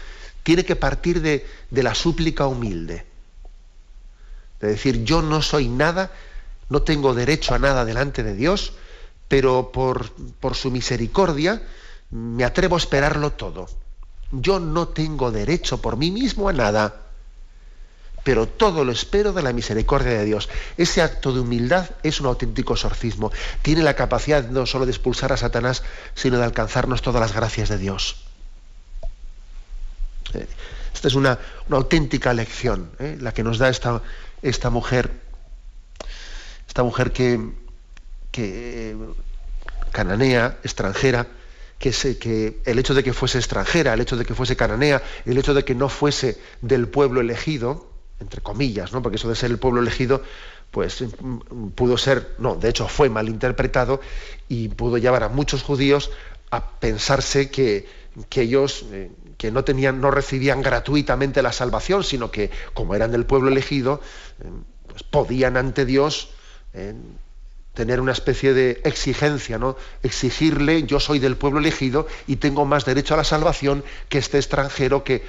[0.43, 3.05] tiene que partir de, la súplica humilde.
[4.59, 6.11] De decir, yo no soy nada,
[6.69, 8.73] no tengo derecho a nada delante de Dios,
[9.27, 11.63] pero por, por su misericordia
[12.11, 13.67] me atrevo a esperarlo todo.
[14.31, 17.01] Yo no tengo derecho por mí mismo a nada,
[18.23, 20.49] pero todo lo espero de la misericordia de Dios.
[20.77, 23.31] Ese acto de humildad es un auténtico exorcismo.
[23.61, 25.83] Tiene la capacidad no solo de expulsar a Satanás,
[26.15, 28.23] sino de alcanzarnos todas las gracias de Dios.
[30.35, 30.47] Eh,
[30.93, 33.17] esta es una, auténtica lección, ¿eh?
[33.19, 34.01] la que nos da esta,
[34.69, 35.11] mujer,
[36.67, 37.39] esta mujer que,
[38.31, 38.95] que
[39.91, 41.27] cananea, extranjera,
[41.79, 45.37] que, que, el hecho de que fuese extranjera, el hecho de que fuese cananea, el
[45.37, 49.01] hecho de que no fuese del pueblo elegido, entre comillas, ¿no?
[49.01, 50.23] porque eso de ser el pueblo elegido,
[50.71, 51.03] pues
[51.75, 54.01] pudo ser, no, de hecho fue mal interpretado
[54.47, 56.09] y pudo llevar a muchos judíos
[56.49, 57.87] a pensarse que,
[58.29, 59.11] que ellos eh,
[59.43, 63.99] que no tenían, no recibían gratuitamente la salvación, sino que como eran del pueblo elegido,
[64.39, 64.45] eh,
[64.87, 66.29] pues podían ante Dios
[66.73, 66.93] eh,
[67.73, 69.75] tener una especie de exigencia, ¿no?
[70.01, 74.37] Exigirle, yo soy del pueblo elegido y tengo más derecho a la salvación que este
[74.37, 75.25] extranjero que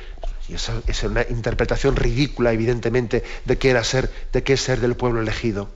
[0.49, 4.79] y esa es una interpretación ridícula, evidentemente, de qué era ser, de qué es ser
[4.79, 5.71] del pueblo elegido.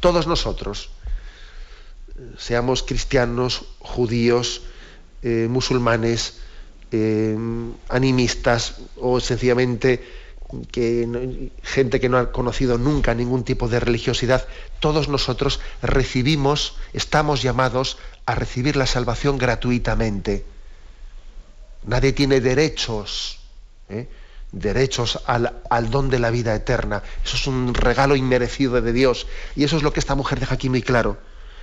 [0.00, 0.90] Todos nosotros,
[2.36, 4.60] seamos cristianos, judíos,
[5.24, 6.34] eh, musulmanes,
[6.92, 7.34] eh,
[7.88, 10.04] animistas o sencillamente
[10.70, 14.46] que gente que no ha conocido nunca ningún tipo de religiosidad,
[14.80, 20.44] todos nosotros recibimos, estamos llamados a recibir la salvación gratuitamente.
[21.86, 23.40] Nadie tiene derechos,
[23.88, 24.06] ¿eh?
[24.52, 27.02] derechos al, al, don de la vida eterna.
[27.24, 29.26] Eso es un regalo inmerecido de Dios.
[29.56, 31.16] Y eso es lo que esta mujer deja aquí muy claro.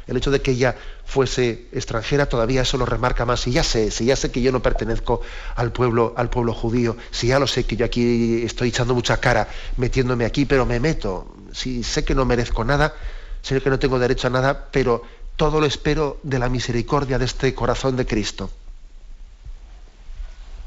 [0.07, 3.41] El hecho de que ella fuese extranjera todavía eso lo remarca más.
[3.41, 5.21] Si ya sé, si ya sé que yo no pertenezco
[5.55, 9.17] al pueblo, al pueblo judío, si ya lo sé que yo aquí estoy echando mucha
[9.17, 11.35] cara metiéndome aquí, pero me meto.
[11.53, 12.93] Si sé que no merezco nada,
[13.41, 15.03] sé que no tengo derecho a nada, pero
[15.35, 18.49] todo lo espero de la misericordia de este corazón de Cristo.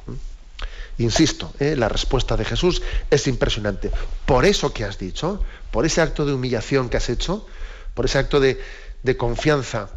[0.06, 1.02] ¿Mm?
[1.02, 1.76] Insisto, ¿eh?
[1.76, 3.90] la respuesta de Jesús es impresionante.
[4.26, 7.46] Por eso que has dicho, por ese acto de humillación que has hecho,
[7.94, 8.60] por ese acto de,
[9.04, 9.90] de confianza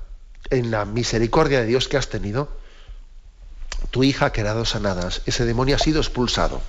[0.52, 2.50] en la misericordia de Dios que has tenido,
[3.90, 6.62] tu hija ha quedado sanada, ese demonio ha sido expulsado.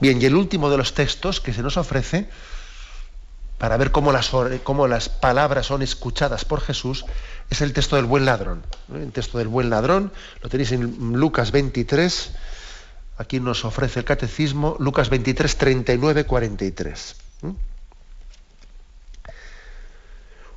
[0.00, 2.28] Bien, y el último de los textos que se nos ofrece,
[3.58, 4.30] para ver cómo las,
[4.62, 7.06] cómo las palabras son escuchadas por Jesús,
[7.48, 8.62] es el texto del buen ladrón.
[8.92, 12.32] El texto del buen ladrón lo tenéis en Lucas 23,
[13.16, 17.16] aquí nos ofrece el catecismo, Lucas 23, 39, 43.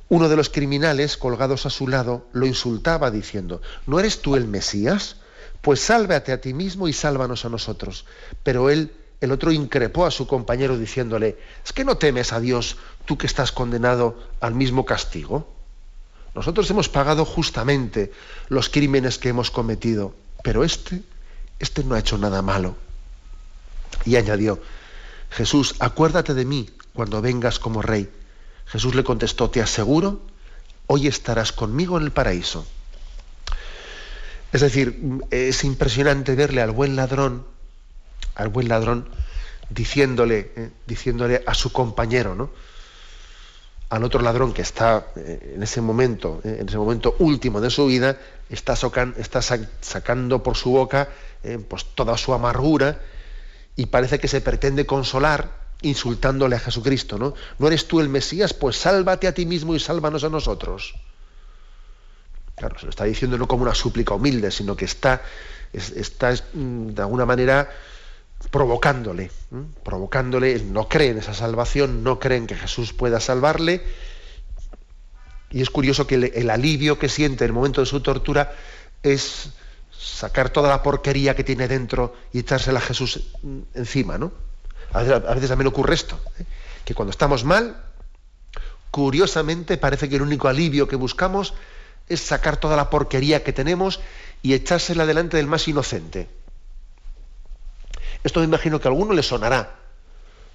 [0.08, 4.48] Uno de los criminales colgados a su lado lo insultaba diciendo, ¿no eres tú el
[4.48, 5.16] Mesías?
[5.60, 8.06] Pues sálvate a ti mismo y sálvanos a nosotros.
[8.42, 12.78] Pero él, el otro, increpó a su compañero diciéndole, ¿es que no temes a Dios
[13.04, 15.52] tú que estás condenado al mismo castigo?
[16.34, 18.12] Nosotros hemos pagado justamente
[18.48, 21.02] los crímenes que hemos cometido, pero este,
[21.58, 22.76] este no ha hecho nada malo.
[24.06, 24.60] Y añadió,
[25.30, 28.08] Jesús, acuérdate de mí cuando vengas como rey.
[28.68, 30.20] Jesús le contestó, te aseguro,
[30.86, 32.66] hoy estarás conmigo en el paraíso.
[34.52, 35.00] Es decir,
[35.30, 37.46] es impresionante verle al buen ladrón,
[38.34, 39.08] al buen ladrón,
[39.70, 42.50] diciéndole, eh, diciéndole a su compañero, ¿no?
[43.90, 47.70] al otro ladrón que está eh, en ese momento, eh, en ese momento último de
[47.70, 48.18] su vida,
[48.50, 51.08] está, sacando por su boca
[51.68, 53.00] pues toda su amargura
[53.76, 57.34] y parece que se pretende consolar insultándole a Jesucristo, ¿no?
[57.58, 58.52] ¿No eres tú el Mesías?
[58.52, 60.94] Pues sálvate a ti mismo y sálvanos a nosotros.
[62.56, 65.22] Claro, se lo está diciendo no como una súplica humilde, sino que está,
[65.72, 67.70] está mm, de alguna manera
[68.50, 69.30] provocándole,
[69.84, 73.82] provocándole, no cree en esa salvación, no cree en que Jesús pueda salvarle.
[75.50, 78.52] Y es curioso que el alivio que siente en el momento de su tortura
[79.02, 79.50] es
[79.90, 84.47] sacar toda la porquería que tiene dentro y echársela a Jesús mm, encima, ¿no?
[84.92, 86.44] A veces, también ocurre esto, ¿eh?
[86.84, 87.82] que cuando estamos mal,
[88.90, 91.54] curiosamente parece que el único alivio que buscamos
[92.08, 94.00] es sacar toda la porquería que tenemos
[94.42, 96.30] y echársela delante del más inocente.
[98.24, 99.76] Esto me imagino que a alguno le sonará,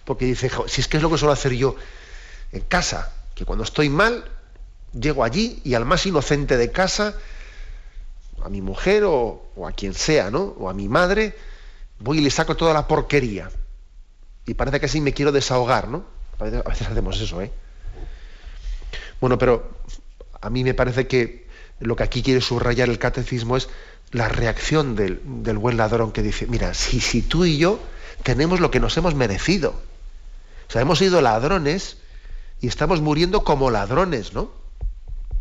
[0.03, 1.75] porque dice, si es que es lo que suelo hacer yo
[2.51, 4.25] en casa, que cuando estoy mal,
[4.99, 7.15] llego allí y al más inocente de casa,
[8.43, 10.55] a mi mujer o, o a quien sea, ¿no?
[10.57, 11.37] O a mi madre,
[11.99, 13.49] voy y le saco toda la porquería
[14.45, 16.05] y parece que así me quiero desahogar, ¿no?
[16.39, 17.51] A veces, hacemos eso, ¿eh?
[19.21, 19.71] Bueno, pero
[20.41, 21.47] a mí me parece que
[21.79, 23.69] lo que aquí quiere subrayar el catecismo es
[24.11, 25.19] la reacción del,
[25.57, 27.79] buen ladrón que dice, mira, si, si tú y yo
[28.23, 29.71] tenemos lo que nos hemos merecido,
[30.67, 31.97] o sea, hemos sido ladrones
[32.61, 34.51] y estamos muriendo como ladrones, ¿no?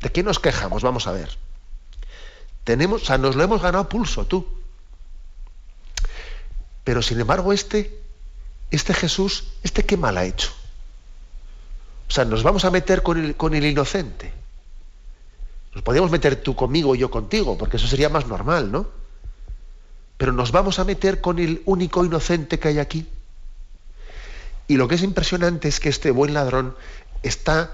[0.01, 0.83] ¿De qué nos quejamos?
[0.83, 1.39] Vamos a ver.
[2.65, 4.47] Tenemos, o sea, nos lo hemos ganado pulso, tú.
[6.85, 8.02] Pero sin embargo, este,
[8.73, 10.51] este Jesús, este qué mal ha hecho.
[12.09, 14.33] O sea, nos vamos a meter con el, inocente.
[15.75, 18.87] Nos podríamos meter tú conmigo y yo contigo, porque eso sería más normal, ¿no?
[20.17, 23.07] Pero nos vamos a meter con el único inocente que hay aquí.
[24.69, 26.75] Y lo que es impresionante es que este buen ladrón
[27.23, 27.73] está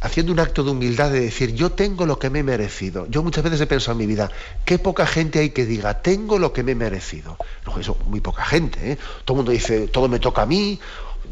[0.00, 3.06] haciendo un acto de humildad de decir, yo tengo lo que me he merecido.
[3.08, 4.30] Yo muchas veces he pensado en mi vida,
[4.64, 7.36] qué poca gente hay que diga, tengo lo que me he merecido.
[7.78, 8.92] Eso, muy poca gente.
[8.92, 8.98] ¿eh?
[9.24, 10.78] Todo el mundo dice, todo me toca a mí,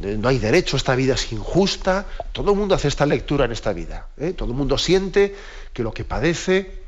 [0.01, 2.07] no hay derecho, esta vida es injusta.
[2.33, 4.09] Todo el mundo hace esta lectura en esta vida.
[4.19, 4.33] ¿eh?
[4.33, 5.35] Todo el mundo siente
[5.73, 6.83] que lo que padece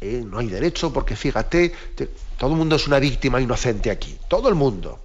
[0.00, 0.22] ¿eh?
[0.24, 1.72] no hay derecho, porque fíjate,
[2.38, 4.18] todo el mundo es una víctima inocente aquí.
[4.28, 5.00] Todo el mundo.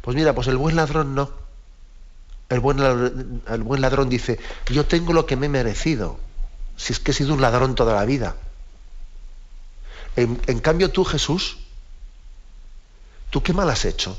[0.00, 1.43] Pues mira, pues el buen ladrón no.
[2.48, 6.18] El buen, ladrón, el buen ladrón dice, yo tengo lo que me he merecido,
[6.76, 8.36] si es que he sido un ladrón toda la vida.
[10.16, 11.58] en cambio tú, Jesús,
[13.30, 14.18] ¿tú qué mal has hecho?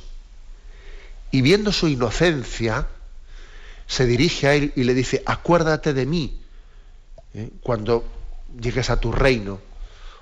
[1.36, 2.88] y viendo su inocencia,
[3.88, 6.42] se dirige a él y le dice, acuérdate de mí
[7.34, 7.50] ¿eh?
[7.62, 8.06] cuando
[8.58, 9.60] llegues a tu reino.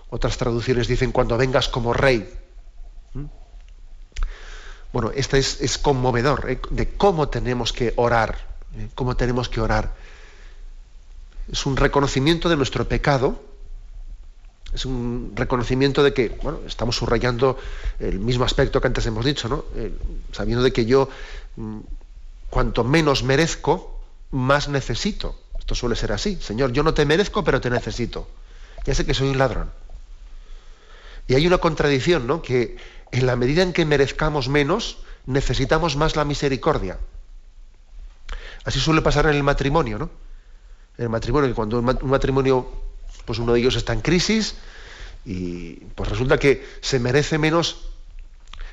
[0.10, 2.28] Otras traducciones dicen, cuando vengas como rey.
[3.13, 3.26] ¿Mm?
[4.93, 6.62] Bueno, este es, conmovedor ¿eh?
[6.69, 8.38] de cómo tenemos que orar,
[8.77, 8.89] ¿eh?
[8.93, 9.91] cómo tenemos que orar.
[11.51, 13.41] Es un reconocimiento de nuestro pecado,
[14.71, 17.58] es un reconocimiento de que, bueno, estamos subrayando
[17.99, 19.65] el mismo aspecto que antes hemos dicho, ¿no?
[19.75, 19.97] Eh,
[20.32, 21.10] sabiendo de que yo,
[21.56, 21.79] mm,
[22.51, 25.36] cuanto menos merezco, más necesito.
[25.58, 26.38] Esto suele ser así.
[26.39, 28.27] Señor, yo no te merezco, pero te necesito.
[28.86, 29.71] Ya sé que soy un ladrón.
[31.27, 32.41] Y hay una contradicción, ¿no?
[32.41, 32.77] Que
[33.12, 36.99] en la medida en que merezcamos menos, necesitamos más la misericordia.
[38.65, 40.09] Así suele pasar en el matrimonio, ¿no?
[40.97, 42.83] En el matrimonio, cuando un matrimonio
[43.25, 44.55] pues uno de ellos está en crisis
[45.25, 47.89] y pues resulta que se merece menos,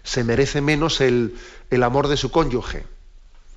[0.02, 1.36] se merece menos el,
[1.82, 2.84] amor de su cónyuge.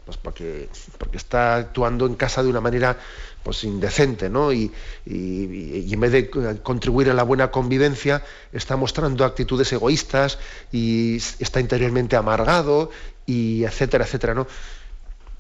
[0.06, 2.98] Pues porque, porque está actuando en casa de una manera
[3.42, 4.52] pues indecente, ¿no?
[4.52, 4.72] Y,
[5.06, 6.30] y, en vez de
[6.62, 10.40] contribuir a la buena convivencia, está mostrando actitudes egoístas
[10.72, 12.90] y está interiormente amargado,
[13.26, 14.48] y etcétera, etcétera, ¿no?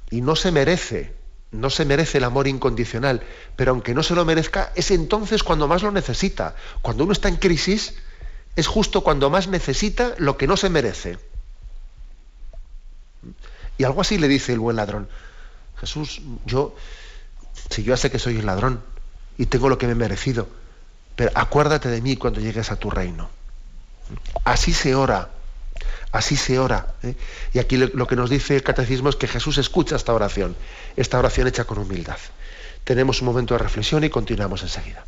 [0.09, 1.23] Y no se merece
[1.53, 3.21] no se merece el amor incondicional,
[3.55, 6.55] pero aunque no se lo merezca, es entonces cuando más lo necesita.
[6.81, 7.93] Cuando uno está en crisis,
[8.55, 11.19] es justo cuando más necesita lo que no se merece.
[13.77, 15.07] Y algo así le dice el buen ladrón.
[15.79, 16.75] Jesús, yo,
[17.69, 18.81] si yo sé que soy un ladrón
[19.37, 20.47] y tengo lo que me he merecido,
[21.15, 23.29] pero acuérdate de mí cuando llegues a tu reino.
[24.43, 25.29] Así se ora
[26.13, 26.93] Así se ora.
[27.01, 27.15] ¿eh?
[27.53, 30.55] Y aquí lo que nos dice el catecismo es que Jesús escucha esta oración,
[30.95, 32.17] esta oración hecha con humildad.
[32.83, 35.05] Tenemos un momento de reflexión y continuamos enseguida.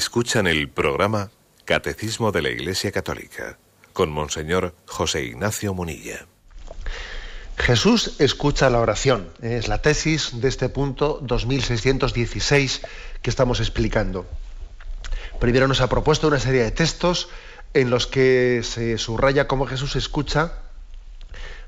[0.00, 1.30] Escuchan el programa
[1.66, 3.58] Catecismo de la Iglesia Católica
[3.92, 6.24] con Monseñor José Ignacio Munilla.
[7.58, 9.28] Jesús escucha la oración.
[9.42, 12.80] Es la tesis de este punto 2616
[13.20, 14.26] que estamos explicando.
[15.38, 17.28] Primero nos ha propuesto una serie de textos
[17.74, 20.62] en los que se subraya cómo Jesús escucha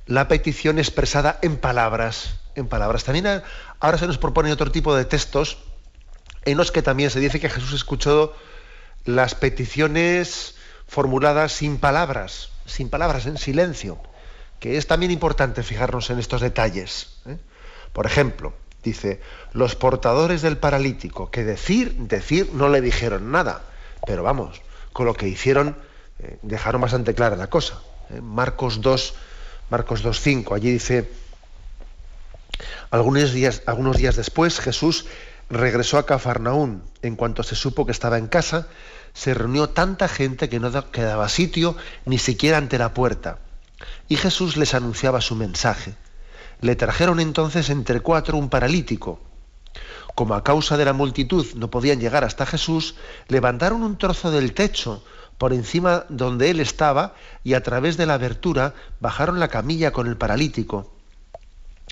[0.06, 2.36] la petición expresada en palabras.
[2.54, 3.04] En palabras.
[3.04, 3.42] También
[3.78, 5.58] ahora se nos propone otro tipo de textos
[6.45, 8.34] en los que también se dice que Jesús escuchó
[9.05, 13.99] las peticiones formuladas sin palabras, sin palabras, en silencio,
[14.61, 17.16] que es también importante fijarnos en estos detalles.
[17.26, 17.38] ¿eh?
[17.93, 19.20] Por ejemplo, dice,
[19.53, 23.62] los portadores del paralítico, que decir, decir, no le dijeron nada,
[24.07, 24.62] pero vamos,
[24.93, 25.76] con lo que hicieron
[26.18, 27.80] eh, dejaron bastante clara la cosa.
[28.11, 28.20] ¿eh?
[28.20, 29.14] Marcos 2,
[29.70, 31.11] Marcos 2.5, allí dice,
[32.90, 35.07] algunos días, algunos días después Jesús
[35.51, 36.82] regresó a Cafarnaún.
[37.03, 38.68] En cuanto se supo que estaba en casa,
[39.14, 43.38] se reunió tanta gente que no quedaba sitio ni siquiera ante la puerta.
[44.09, 45.95] Y Jesús les anunciaba su mensaje.
[46.61, 49.20] Le trajeron entonces entre cuatro un paralítico.
[50.14, 52.95] Como a causa de la multitud no podían llegar hasta Jesús,
[53.28, 55.03] levantaron un trozo del techo
[55.38, 60.07] por encima donde él estaba y a través de la abertura bajaron la camilla con
[60.07, 60.95] el paralítico.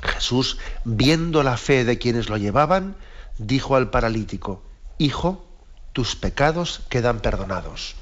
[0.03, 2.97] Jesús, viendo la fe de quienes lo llevaban,
[3.41, 4.63] dijo al paralítico,
[4.99, 5.45] Hijo,
[5.93, 7.97] tus pecados quedan perdonados.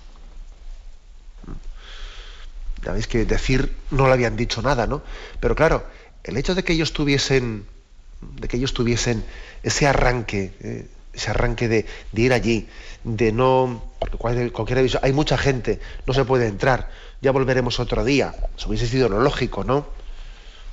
[2.85, 5.03] Ya veis que decir no le habían dicho nada, ¿no?
[5.41, 5.87] Pero claro,
[6.25, 7.67] el hecho de que ellos tuviesen,
[8.21, 9.25] de que ellos tuviesen
[9.63, 12.69] ese arranque, eh, ese arranque de, ir allí,
[13.05, 13.85] de no,
[14.19, 18.35] cualquiera hay mucha gente, no se puede entrar, ya volveremos otro día.
[18.57, 19.87] Eso hubiese sido lo lógico, ¿no?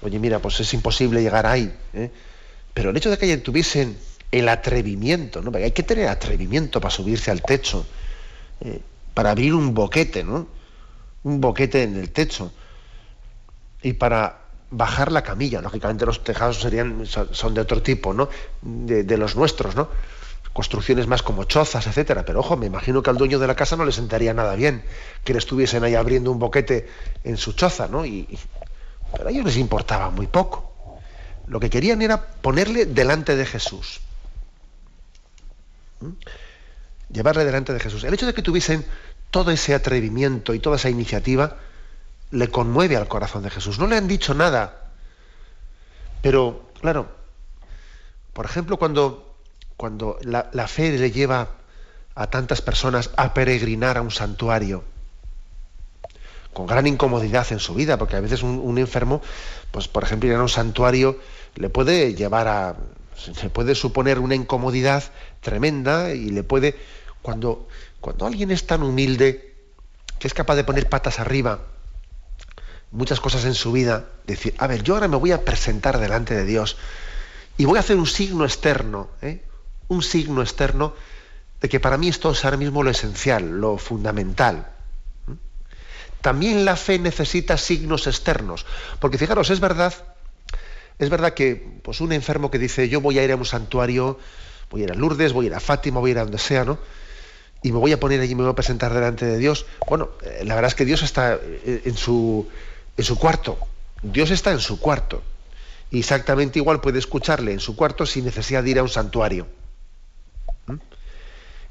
[0.02, 1.76] Oye, mira, pues es imposible llegar ahí.
[1.94, 2.12] ¿eh?
[2.74, 3.98] Pero el hecho de que tuviesen
[4.32, 5.56] el atrevimiento, ¿no?
[5.56, 7.86] hay que tener atrevimiento para subirse al techo,
[8.62, 8.82] eh,
[9.14, 10.48] para abrir un boquete, ¿no?
[11.24, 12.52] Un boquete en el techo.
[13.82, 15.62] Y para bajar la camilla.
[15.62, 18.30] Lógicamente los tejados serían, son de otro tipo, ¿no?
[18.62, 19.88] De, los nuestros, ¿no?
[20.54, 22.26] Construcciones más como chozas, etcétera.
[22.26, 24.84] Pero ojo, me imagino que al dueño de la casa no le sentaría nada bien
[25.24, 26.88] que le estuviesen ahí abriendo un boquete
[27.24, 28.06] en su choza, ¿no?
[28.06, 28.38] Y,
[29.16, 30.74] pero a ellos les importaba muy poco.
[31.48, 34.02] Lo que querían era ponerle delante de Jesús.
[37.12, 38.04] Llevarle delante de Jesús.
[38.04, 38.86] El hecho de que tuviesen
[39.32, 41.58] todo ese atrevimiento y toda esa iniciativa
[42.32, 43.80] le conmueve al corazón de Jesús.
[43.80, 44.92] No le han dicho nada.
[46.22, 47.10] Pero, claro,
[48.34, 49.36] por ejemplo, cuando,
[49.78, 51.50] cuando la, fe le lleva
[52.16, 54.84] a tantas personas a peregrinar a un santuario,
[56.54, 59.22] con gran incomodidad en su vida, porque a veces un, un, enfermo,
[59.72, 61.20] pues por ejemplo, ir a un santuario
[61.56, 62.76] le puede llevar a,
[63.16, 65.04] se puede suponer una incomodidad
[65.42, 66.76] tremenda y le puede,
[67.22, 67.68] cuando,
[68.02, 69.56] cuando alguien es tan humilde,
[70.20, 71.62] que es capaz de poner patas arriba,
[72.92, 76.36] muchas cosas en su vida, decir, a ver, yo ahora me voy a presentar delante
[76.36, 76.78] de Dios
[77.58, 79.42] y voy a hacer un signo externo, ¿eh?
[79.88, 80.94] un signo externo
[81.62, 84.72] de que para mí esto es ahora mismo lo esencial, lo fundamental.
[86.22, 88.66] También la fe necesita signos externos,
[89.00, 89.94] porque fijaros, es verdad
[91.00, 94.18] es verdad que pues, un enfermo que dice yo voy a ir a un santuario,
[94.70, 96.38] voy a ir a Lourdes, voy a ir a Fátima, voy a ir a donde
[96.38, 96.80] sea, ¿no?
[97.64, 99.66] Y me voy a poner allí me voy a presentar delante de Dios.
[99.88, 102.48] Bueno, eh, la verdad es que Dios está eh, en su,
[102.96, 103.58] en su cuarto.
[104.04, 105.24] Dios está en su cuarto.
[105.90, 109.48] Y exactamente igual puede escucharle en su cuarto sin necesidad de ir a un santuario.
[110.68, 110.76] ¿Mm?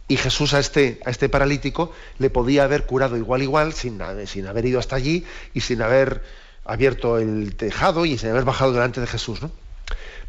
[0.09, 4.47] Y Jesús a este, a este paralítico le podía haber curado igual igual sin, sin
[4.47, 6.23] haber ido hasta allí y sin haber
[6.65, 9.43] abierto el tejado y sin haber bajado delante de Jesús.
[9.43, 9.51] ¿no?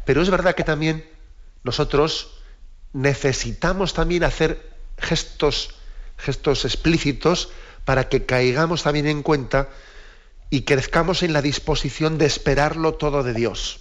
[0.04, 1.04] Pero es verdad que también
[1.64, 2.38] nosotros
[2.92, 5.74] necesitamos también hacer gestos,
[6.16, 7.50] gestos explícitos
[7.84, 9.68] para que caigamos también en cuenta
[10.50, 13.80] y crezcamos en la disposición de esperarlo todo de Dios.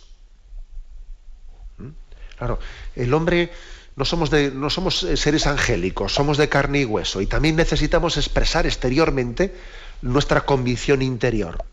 [1.77, 1.89] ¿Mm?
[2.37, 2.59] Claro,
[2.95, 3.51] el hombre
[3.95, 8.17] no somos, de, no somos seres angélicos, somos de carne y hueso y también necesitamos
[8.17, 9.55] expresar exteriormente
[10.01, 11.63] nuestra convicción interior.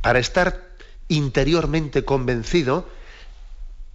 [0.00, 0.62] Para estar
[1.08, 2.88] interiormente convencido,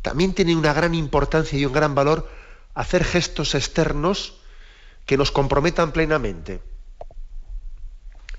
[0.01, 2.29] también tiene una gran importancia y un gran valor
[2.73, 4.35] hacer gestos externos
[5.05, 6.61] que nos comprometan plenamente.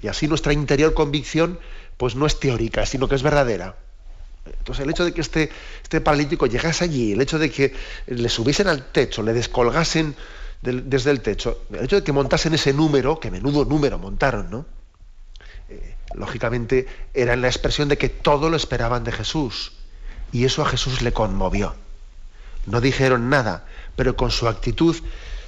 [0.01, 1.59] Y así nuestra interior convicción
[1.97, 3.76] pues no es teórica, sino que es verdadera.
[4.47, 5.51] Entonces el hecho de que este,
[5.82, 7.74] este paralítico llegase allí, el hecho de que
[8.07, 10.14] le subiesen al techo, le descolgasen
[10.62, 14.66] desde el techo, el hecho de que montasen ese número, que menudo número montaron, ¿no?
[16.15, 19.73] Lógicamente era la expresión de que todo lo esperaban de Jesús.
[20.33, 21.75] Y eso a Jesús le conmovió.
[22.67, 23.65] No dijeron nada,
[23.97, 24.97] pero con su actitud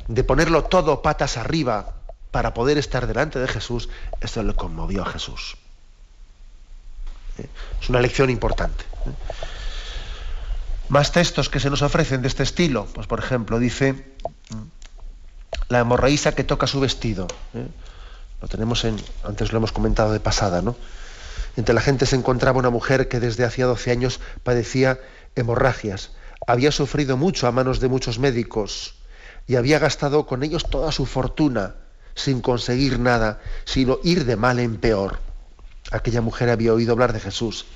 [0.08, 1.94] de ponerlo todo patas arriba
[2.30, 3.88] para poder estar delante de Jesús,
[4.20, 5.56] esto le conmovió a Jesús.
[7.80, 8.84] Es una lección importante.
[9.06, 9.12] ¿eh?
[10.88, 14.14] Más textos que se nos ofrecen de este estilo, pues por ejemplo dice
[15.68, 17.28] la hemorraísa que toca su vestido.
[17.54, 17.66] ¿eh?
[18.40, 20.76] Lo tenemos en, antes lo hemos comentado de pasada, ¿no?
[21.56, 25.00] Entre la gente se encontraba una mujer que desde hacía 12 años padecía
[25.34, 26.12] hemorragias.
[26.46, 28.94] Había sufrido mucho a manos de muchos médicos
[29.46, 31.74] y había gastado con ellos toda su fortuna
[32.14, 35.18] sin conseguir nada, sino ir de mal en peor.
[35.90, 37.66] Aquella mujer había oído hablar de Jesús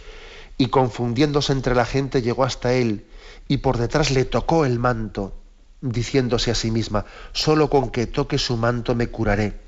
[0.57, 3.07] y confundiéndose entre la gente llegó hasta él
[3.49, 5.37] y por detrás le tocó el manto,
[5.81, 9.64] diciéndose a sí misma, solo con que toque su manto me curaré.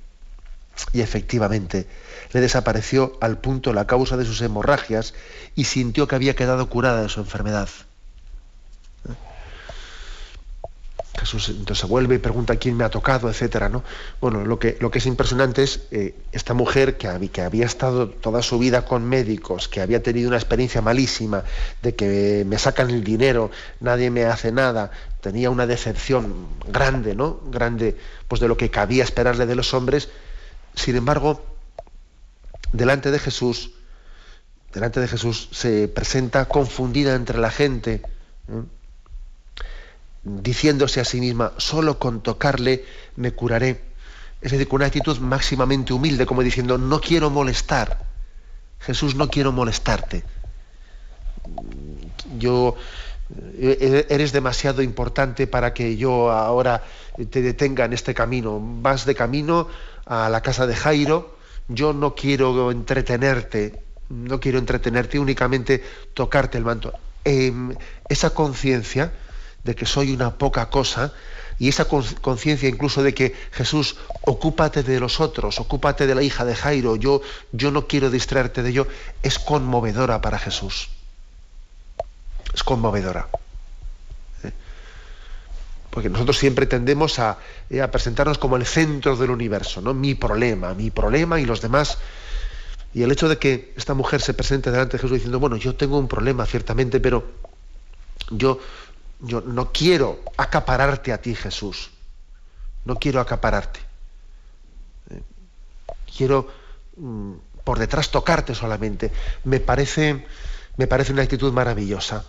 [0.92, 1.86] Y efectivamente,
[2.32, 5.14] le desapareció al punto la causa de sus hemorragias
[5.54, 7.68] y sintió que había quedado curada de su enfermedad.
[11.18, 13.82] Jesús entonces se vuelve y pregunta quién me ha tocado, etcétera, ¿no?
[14.20, 18.08] Bueno, lo que, lo que es impresionante es eh, esta mujer que, que, había estado
[18.08, 21.44] toda su vida con médicos, que había tenido una experiencia malísima
[21.82, 23.50] de que me sacan el dinero,
[23.80, 27.40] nadie me hace nada, tenía una decepción grande, ¿no?
[27.50, 27.96] Grande,
[28.28, 30.08] pues de lo que cabía esperarle de los hombres.
[30.76, 31.44] Sin embargo,
[32.72, 33.72] delante de Jesús,
[34.72, 38.02] delante de Jesús se presenta confundida entre la gente.
[38.48, 38.62] ¿eh?
[40.26, 43.80] diciéndose a sí misma, solo con tocarle me curaré.
[44.42, 48.04] Es decir, con una actitud máximamente humilde, como diciendo, no quiero molestar.
[48.80, 50.24] Jesús, no quiero molestarte.
[52.38, 52.76] Yo,
[53.58, 56.82] eh, eres demasiado importante para que yo ahora
[57.30, 58.60] te detenga en este camino.
[58.60, 59.68] Vas de camino
[60.06, 61.36] a la casa de Jairo,
[61.68, 65.82] yo no quiero entretenerte, no quiero entretenerte, únicamente
[66.14, 66.92] tocarte el manto.
[67.24, 67.74] Em,
[68.08, 69.12] esa conciencia,
[69.66, 71.12] de que soy una poca cosa
[71.58, 76.44] y esa conciencia incluso de que Jesús, ocúpate de los otros, ocúpate de la hija
[76.44, 77.20] de Jairo, yo,
[77.52, 78.86] yo no quiero distraerte de ello,
[79.22, 80.88] es conmovedora para Jesús.
[82.54, 83.28] Es conmovedora.
[85.96, 87.38] Porque nosotros siempre tendemos a,
[87.70, 89.94] eh, a, presentarnos como el centro del universo, ¿no?
[89.94, 91.96] Mi problema, mi problema y los demás.
[92.92, 95.74] Y el hecho de que esta mujer se presente delante de Jesús diciendo, bueno, yo
[95.74, 97.24] tengo un problema, ciertamente, pero
[98.30, 98.60] yo,
[99.20, 101.90] yo no quiero acapararte a ti, Jesús.
[102.84, 103.80] No quiero acapararte.
[105.08, 105.22] Eh,
[106.14, 106.46] quiero
[106.98, 107.32] mm,
[107.64, 109.10] por detrás tocarte solamente.
[109.44, 110.26] Me parece,
[110.76, 112.26] me parece una actitud maravillosa,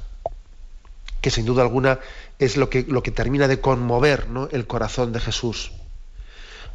[1.20, 2.00] que sin duda alguna
[2.40, 5.72] es lo que, lo que termina de conmover el corazón de Jesús.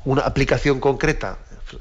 [0.04, 1.38] Una aplicación concreta,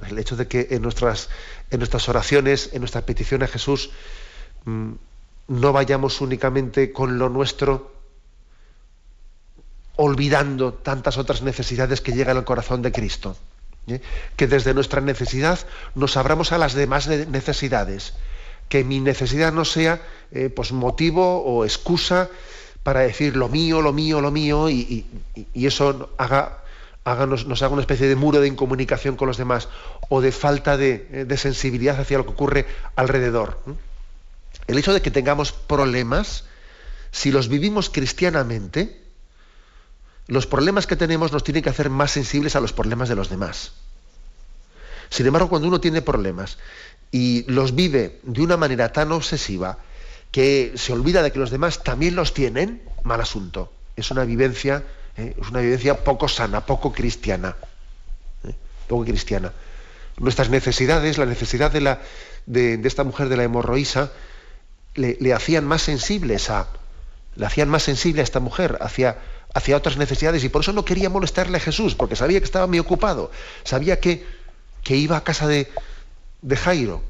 [0.08, 1.30] el hecho de que en nuestras,
[1.72, 3.90] en nuestras oraciones, en nuestras peticiones a Jesús,
[4.66, 4.92] mm,
[5.48, 7.92] no vayamos únicamente con lo nuestro,
[9.96, 13.36] olvidando tantas otras necesidades que llegan al corazón de Cristo.
[13.88, 14.02] ¿eh?
[14.36, 15.60] Que desde nuestra necesidad
[15.96, 18.14] nos abramos a las demás necesidades.
[18.70, 20.02] Que mi necesidad no sea
[20.32, 22.30] eh, pues motivo o excusa
[22.84, 25.06] para decir lo mío, lo mío, lo mío, y,
[25.54, 26.64] eso haga,
[27.28, 29.70] nos, haga una especie de muro de incomunicación con los demás
[30.10, 32.66] o de falta de, de sensibilidad hacia lo que ocurre
[32.96, 33.60] alrededor.
[34.68, 36.46] El hecho de que tengamos problemas,
[37.12, 39.02] si los vivimos cristianamente,
[40.28, 43.30] los problemas que tenemos nos tienen que hacer más sensibles a los problemas de los
[43.30, 43.74] demás.
[45.10, 46.58] Sin embargo, cuando uno tiene problemas
[47.12, 49.78] y los vive de una manera tan obsesiva
[50.32, 53.72] que se olvida de que los demás también los tienen, mal asunto.
[53.96, 54.84] Es una vivencia,
[55.18, 55.36] ¿eh?
[55.40, 57.56] es una vivencia poco sana, poco cristiana.
[58.48, 58.56] ¿eh?
[58.88, 59.52] Poco cristiana.
[60.18, 62.00] Nuestras necesidades, la necesidad de, la,
[62.46, 64.12] de, esta mujer de la hemorroísa,
[64.96, 66.68] le, le, hacían más sensibles a,
[67.36, 69.18] le hacían más sensible a esta mujer, hacia
[69.54, 72.68] hacia otras necesidades y por eso no quería molestarle a Jesús, porque sabía que estaba
[72.68, 73.32] muy ocupado,
[73.64, 74.26] sabía que,
[74.84, 75.70] que iba a casa de,
[76.42, 77.04] de Jairo.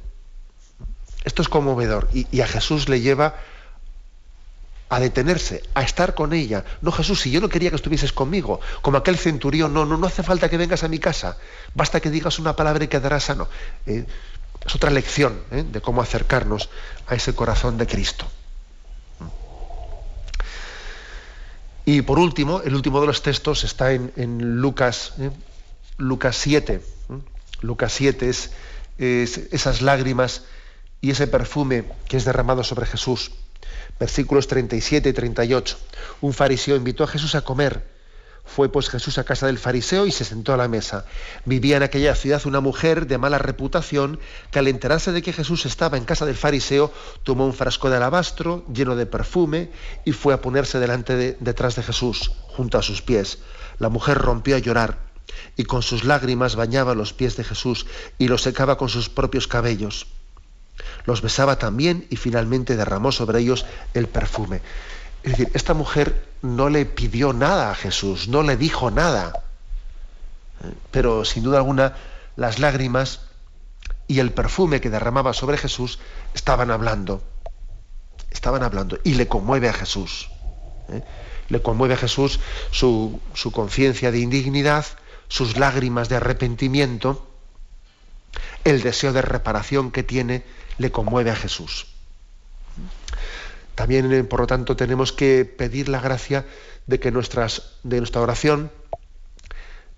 [1.24, 3.36] Esto es conmovedor y, a Jesús le lleva
[4.90, 6.66] a detenerse, a estar con ella.
[6.82, 10.08] No, Jesús, si yo no quería que estuvieses conmigo, como aquel centurión, no, no, no
[10.08, 11.38] hace falta que vengas a mi casa,
[11.74, 13.48] basta que digas una palabra y quedarás sano.
[13.86, 14.06] Eh,
[14.66, 15.64] es otra lección ¿eh?
[15.64, 16.70] de cómo acercarnos
[17.08, 18.26] a ese corazón de Cristo.
[21.86, 25.32] Y por último, el último de los textos está en, Lucas, ¿eh?
[25.98, 26.74] Lucas 7.
[26.74, 26.82] ¿eh?
[27.62, 28.52] Lucas 7 es,
[28.98, 30.44] esas lágrimas
[31.02, 33.32] y ese perfume que es derramado sobre Jesús.
[34.00, 35.78] Versículos 37 y 38.
[36.22, 37.86] Un fariseo invitó a Jesús a comer
[38.46, 41.06] Fue pues Jesús a casa del fariseo y se sentó a la mesa.
[41.46, 44.20] Vivía en aquella ciudad una mujer de mala reputación
[44.52, 46.92] que al enterarse de que Jesús estaba en casa del fariseo,
[47.24, 49.72] tomó un frasco de alabastro lleno de perfume
[50.06, 53.40] y fue a ponerse delante de, detrás de Jesús, junto a sus pies.
[53.80, 54.98] La mujer rompió a llorar
[55.56, 57.86] y con sus lágrimas bañaba los pies de Jesús
[58.18, 60.08] y los secaba con sus propios cabellos.
[61.06, 64.62] Los besaba también y finalmente derramó sobre ellos el perfume.
[65.24, 69.44] Es decir, esta mujer no le pidió nada a Jesús, no le dijo nada.
[70.92, 71.96] Pero sin duda alguna
[72.36, 73.22] las lágrimas
[74.08, 76.00] y el perfume que derramaba sobre Jesús
[76.34, 77.24] estaban hablando.
[78.32, 80.30] Estaban hablando y le conmueve a Jesús.
[80.90, 81.04] ¿eh?
[81.50, 82.40] Le conmueve a Jesús
[82.72, 84.86] su, su conciencia de indignidad,
[85.28, 87.28] sus lágrimas de arrepentimiento,
[88.64, 90.44] el deseo de reparación que tiene,
[90.78, 91.88] le conmueve a Jesús.
[93.76, 96.46] También, eh, por lo tanto, tenemos que pedir la gracia
[96.88, 98.72] de que nuestras, de nuestra oración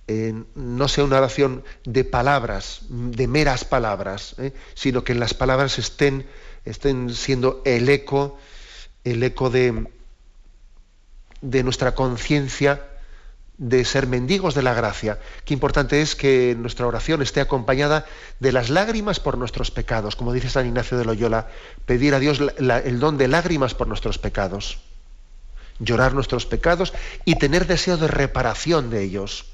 [0.07, 5.79] eh, no sea una oración de palabras, de meras palabras, eh, sino que las palabras
[5.79, 6.27] estén,
[6.65, 8.37] estén siendo el eco,
[9.05, 9.87] el eco de,
[11.41, 12.89] de nuestra conciencia
[13.57, 15.19] de ser mendigos de la gracia.
[15.45, 18.05] Qué importante es que nuestra oración esté acompañada
[18.39, 21.47] de las lágrimas por nuestros pecados, como dice San Ignacio de Loyola,
[21.85, 24.79] pedir a Dios el don de lágrimas por nuestros pecados,
[25.79, 26.93] llorar nuestros pecados
[27.25, 29.45] y tener deseo de reparación de ellos.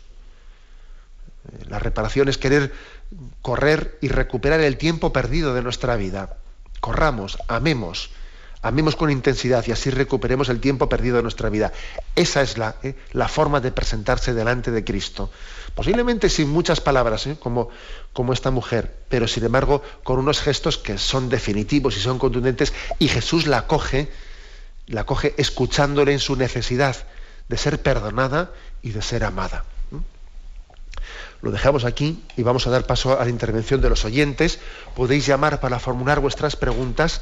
[1.67, 2.73] La reparación es querer
[3.41, 6.37] correr y recuperar el tiempo perdido de nuestra vida.
[6.79, 8.11] Corramos, amemos,
[8.61, 11.71] Amemos con intensidad y así recuperemos el tiempo perdido de nuestra vida.
[12.15, 15.31] Esa es la, eh, la forma de presentarse delante de Cristo.
[15.75, 17.69] Posiblemente sin muchas palabras, eh, como,
[18.11, 22.73] como esta mujer, pero sin embargo con unos gestos que son definitivos y son contundentes
[22.99, 24.09] y Jesús la coge,
[24.87, 26.97] la coge escuchándole en su necesidad
[27.47, 28.51] de ser perdonada
[28.81, 29.63] y de ser amada.
[31.41, 34.59] Lo dejamos aquí y vamos a dar paso a la intervención de los oyentes.
[34.95, 37.21] Podéis llamar para formular vuestras preguntas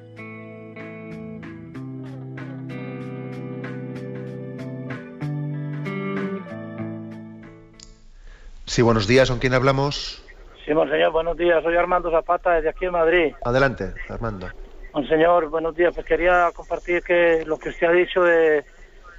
[8.71, 10.25] Sí, buenos días, ¿con quién hablamos?
[10.63, 11.61] Sí, monseñor, buenos días.
[11.61, 13.33] Soy Armando Zapata desde aquí en Madrid.
[13.43, 14.47] Adelante, Armando.
[14.93, 15.93] Monseñor, buenos días.
[15.93, 18.63] Pues quería compartir que lo que usted ha dicho de,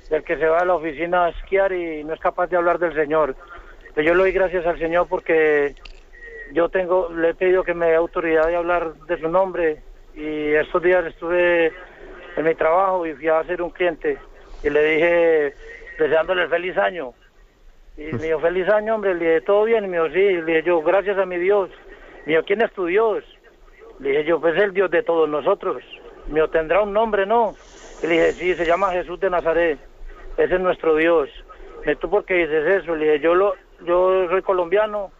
[0.08, 2.78] del que se va a la oficina a esquiar y no es capaz de hablar
[2.78, 3.36] del Señor.
[3.92, 5.76] Pues yo le doy gracias al Señor porque
[6.54, 9.82] yo tengo, le he pedido que me dé autoridad de hablar de su nombre
[10.14, 11.74] y estos días estuve
[12.38, 14.16] en mi trabajo y fui a hacer un cliente
[14.62, 15.54] y le dije
[15.98, 17.12] deseándole feliz año.
[17.96, 19.14] Y me dijo, feliz año, hombre.
[19.14, 19.84] Le dije, ¿todo bien?
[19.84, 20.20] Y me dijo, sí.
[20.20, 21.70] Le dije yo, gracias a mi Dios.
[22.26, 23.24] Me dijo, ¿quién es tu Dios?
[23.98, 25.82] Le dije yo, pues el Dios de todos nosotros.
[26.28, 27.54] Me dijo, ¿tendrá un nombre, no?
[28.02, 29.78] Y le dije, sí, se llama Jesús de Nazaret.
[30.36, 31.28] Ese es nuestro Dios.
[31.80, 32.94] Me dijo, ¿tú por qué dices eso?
[32.94, 35.10] Le dije, yo, lo, yo soy colombiano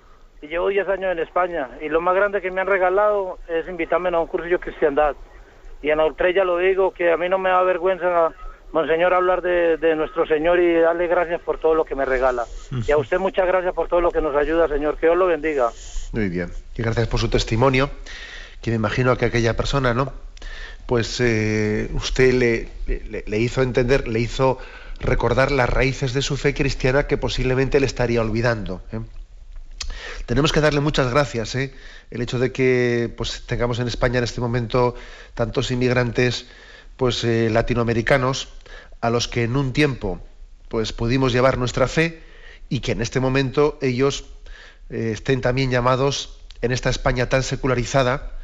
[0.40, 1.68] y llevo 10 años en España.
[1.80, 5.14] Y lo más grande que me han regalado es invitarme a un cursillo de cristiandad.
[5.82, 5.98] Y en
[6.34, 8.32] ya lo digo, que a mí no me da vergüenza,
[8.72, 12.44] Monseñor, hablar de, de nuestro Señor y darle gracias por todo lo que me regala.
[12.86, 14.96] Y a usted muchas gracias por todo lo que nos ayuda, Señor.
[14.96, 15.70] Que Dios lo bendiga.
[16.12, 16.50] Muy bien.
[16.76, 17.90] Y gracias por su testimonio,
[18.62, 20.12] que me imagino que aquella persona, ¿no?
[20.86, 24.58] Pues eh, usted le, le- le hizo entender, le hizo
[25.00, 28.82] recordar las raíces de su fe cristiana que posiblemente le estaría olvidando.
[28.92, 29.00] ¿eh?
[30.26, 31.74] Tenemos que darle muchas gracias, ¿eh?
[32.10, 34.94] el hecho de que pues, tengamos en España en este momento
[35.34, 36.46] tantos inmigrantes
[37.02, 38.46] pues, eh, latinoamericanos
[39.00, 40.20] a los que en un tiempo
[40.68, 42.22] pues, pudimos llevar nuestra fe
[42.68, 44.26] y que en este momento ellos
[44.88, 48.38] estén también llamados en esta España tan secularizada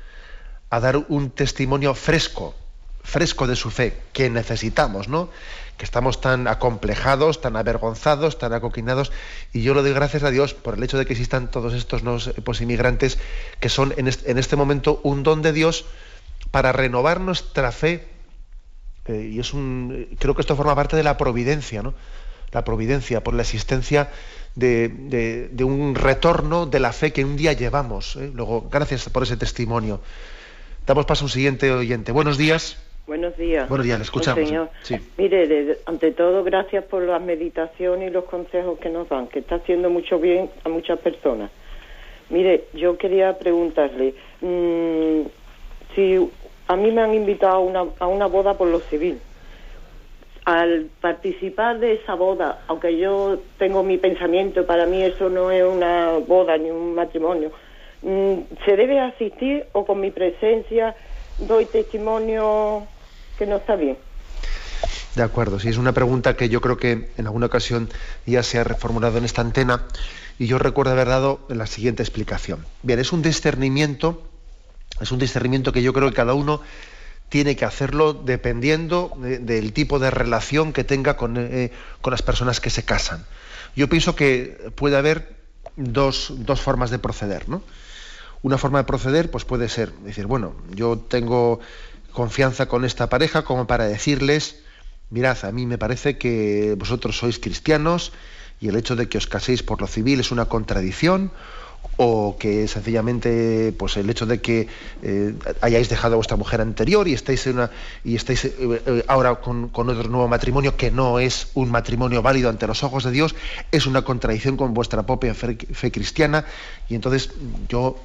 [0.70, 2.56] a dar un testimonio fresco,
[3.04, 5.30] fresco de su fe, que necesitamos, ¿no?
[5.76, 9.12] Que estamos tan acomplejados, tan avergonzados, tan acoquinados,
[9.52, 12.02] y yo lo doy gracias a Dios por el hecho de que existan todos estos
[12.02, 13.20] nuevos pues, inmigrantes
[13.60, 15.84] que son en este, momento un don de Dios
[16.50, 18.17] para renovar nuestra fe.
[19.08, 21.94] Eh, y es un, creo que esto forma parte de la providencia, ¿no?
[22.52, 24.10] La providencia por la existencia
[24.54, 28.16] de, un retorno de la fe que un día llevamos.
[28.16, 28.30] ¿eh?
[28.34, 30.00] Luego, gracias por ese testimonio.
[30.86, 32.12] Damos paso a un siguiente oyente.
[32.12, 32.82] Buenos días.
[33.06, 33.68] Buenos días.
[33.68, 34.50] Buenos días, le escuchamos.
[35.16, 39.56] Mire, ante todo, gracias por la meditación y los consejos que nos dan, que está
[39.56, 41.50] haciendo mucho bien a muchas personas.
[42.28, 45.22] Mire, yo quería preguntarle, mm,
[45.94, 46.30] si
[46.68, 49.18] a mí me han invitado a una, a una boda por lo civil,
[50.44, 55.64] al participar de esa boda, aunque yo tengo mi pensamiento, para mí eso no es
[55.64, 57.50] una boda ni un matrimonio,
[58.02, 60.94] Mm, ¿Se debe asistir o con mi presencia
[61.38, 62.86] doy testimonio
[63.36, 63.98] que no está bien?
[65.16, 67.88] De acuerdo, sí, es una pregunta que yo creo que en alguna ocasión
[68.24, 69.84] ya se ha reformulado en esta antena
[70.38, 72.64] y yo recuerdo haber dado la siguiente explicación.
[72.84, 74.22] Bien, es un discernimiento,
[75.00, 76.60] es un discernimiento que yo creo que cada uno
[77.28, 82.60] tiene que hacerlo dependiendo del tipo de relación que tenga con, eh, con, las personas
[82.60, 83.24] que se casan.
[83.76, 85.36] Yo pienso que puede haber
[85.76, 87.62] dos, dos formas de proceder, ¿no?
[88.42, 91.60] Una forma de proceder pues puede ser decir, bueno, yo tengo
[92.12, 94.60] confianza con esta pareja como para decirles,
[95.10, 98.12] mirad, a mí me parece que vosotros sois cristianos
[98.60, 101.30] y el hecho de que os caséis por lo civil es una contradicción
[102.00, 104.68] o que sencillamente pues el hecho de que
[105.02, 107.52] eh, hayáis dejado a vuestra mujer anterior y estáis eh,
[108.06, 113.02] eh, ahora con, otro nuevo matrimonio que no es un matrimonio válido ante los ojos
[113.02, 113.34] de Dios
[113.72, 116.44] es una contradicción con vuestra propia fe cristiana.
[116.88, 117.30] Y entonces
[117.68, 117.96] yo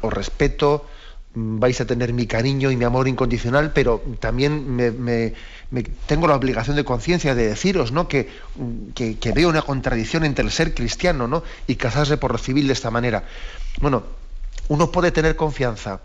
[0.00, 0.86] os respeto,
[1.34, 5.32] vais a tener mi cariño y mi amor incondicional, pero también me,
[6.06, 8.04] tengo la obligación de conciencia de deciros ¿no?
[8.04, 11.42] Mm, que, que, veo una contradicción entre el ser cristiano ¿no?
[11.66, 13.24] y casarse por lo civil de esta manera.
[13.80, 14.02] Bueno,
[14.68, 16.02] uno puede tener confianza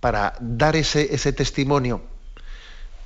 [0.00, 2.02] para dar ese, ese testimonio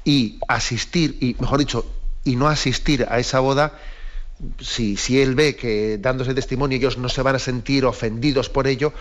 [0.04, 1.86] y asistir, y mejor dicho,
[2.24, 3.78] y no asistir a esa boda,
[4.60, 8.66] si, si él ve que dándose testimonio ellos no se van a sentir ofendidos por
[8.66, 8.92] ello,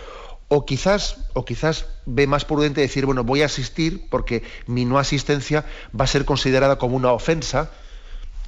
[0.48, 5.00] o quizás, o quizás ve más prudente decir, bueno, voy a asistir porque mi no
[5.00, 5.66] asistencia
[6.00, 7.72] va a ser considerada como una ofensa.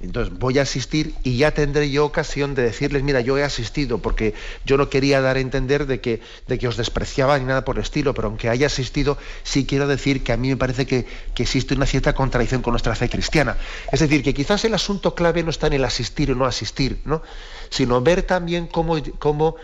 [0.01, 3.99] Entonces voy a asistir y ya tendré yo ocasión de decirles, mira, yo he asistido
[3.99, 4.33] porque
[4.65, 7.77] yo no quería dar a entender de que, de que os despreciaba ni nada por
[7.77, 11.07] el estilo, pero aunque haya asistido, sí quiero decir que a mí me parece que,
[11.37, 13.55] existe una cierta contradicción con nuestra fe cristiana.
[13.89, 16.99] Es decir, que quizás el asunto clave no está en el asistir o no asistir,
[17.05, 17.21] ¿no?
[17.69, 19.55] sino ver también cómo, cómo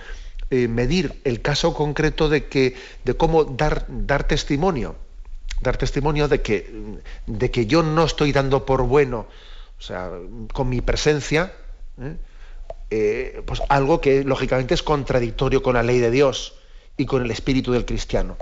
[0.52, 2.76] eh, medir el caso concreto de, que,
[3.06, 4.97] de cómo dar, dar testimonio,
[5.62, 9.28] dar testimonio de que, de que yo no estoy dando por bueno,
[9.80, 10.12] o sea,
[10.54, 11.54] con mi presencia,
[11.99, 12.18] ¿eh?
[12.93, 16.56] Eh, pues algo que lógicamente es contradictorio con la ley de Dios
[16.97, 18.36] y con el espíritu del cristiano.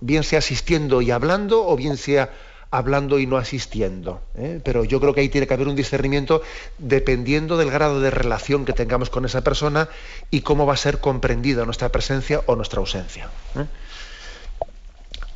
[0.00, 2.32] bien sea asistiendo y hablando o bien sea
[2.70, 4.20] hablando y no asistiendo.
[4.36, 4.60] ¿eh?
[4.64, 6.42] Pero yo creo que ahí tiene que haber un discernimiento
[6.78, 9.88] dependiendo del grado de relación que tengamos con esa persona
[10.30, 13.28] y cómo va a ser comprendida nuestra presencia o nuestra ausencia.
[13.56, 13.64] ¿eh?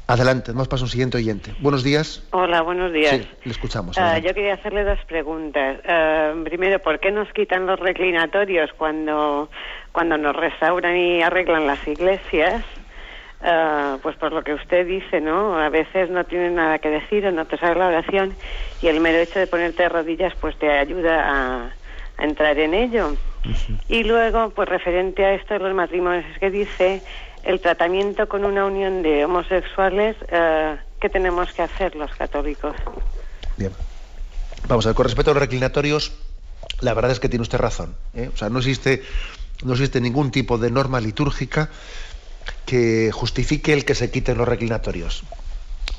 [0.08, 1.54] Adelante, vamos para un siguiente oyente.
[1.60, 2.22] Buenos días.
[2.32, 3.12] Hola, buenos días.
[3.12, 3.96] Sí, le escuchamos.
[3.96, 5.78] Ah, yo quería hacerle dos preguntas.
[5.86, 9.48] Ah, primero, ¿por qué nos quitan los reclinatorios cuando,
[9.92, 12.62] cuando nos restauran y arreglan las iglesias?
[13.44, 15.58] Ah, pues por lo que usted dice, ¿no?
[15.58, 18.36] A veces no tiene nada que decir o no te sale la oración
[18.80, 21.70] y el mero hecho de ponerte de rodillas pues te ayuda a,
[22.18, 23.16] entrar en ello.
[23.88, 27.02] Y luego, pues referente a esto de los matrimonios, es que dice
[27.42, 32.76] el tratamiento con una unión de homosexuales, uh, ¿qué tenemos que hacer los católicos?
[33.56, 33.72] Bien.
[34.68, 36.16] Vamos a ver, con respecto a los reclinatorios,
[36.80, 37.96] la verdad es que tiene usted razón.
[38.14, 38.30] ¿eh?
[38.32, 39.02] O sea, no existe,
[39.64, 41.70] no existe ningún tipo de norma litúrgica
[42.66, 45.24] que justifique el que se quiten los reclinatorios.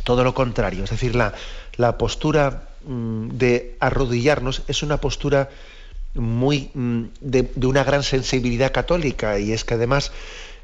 [0.03, 5.49] Todo lo contrario, es decir, la, postura mm, de arrodillarnos es una postura
[6.13, 10.11] muy mm, de, una gran sensibilidad católica y es que además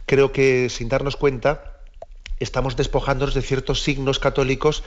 [0.06, 1.80] creo que sin darnos cuenta
[2.40, 4.84] estamos despojándonos de ciertos signos católicos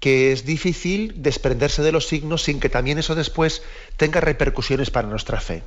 [0.00, 3.62] que es difícil desprenderse de los signos sin que también eso después
[3.96, 5.62] tenga repercusiones para nuestra fe.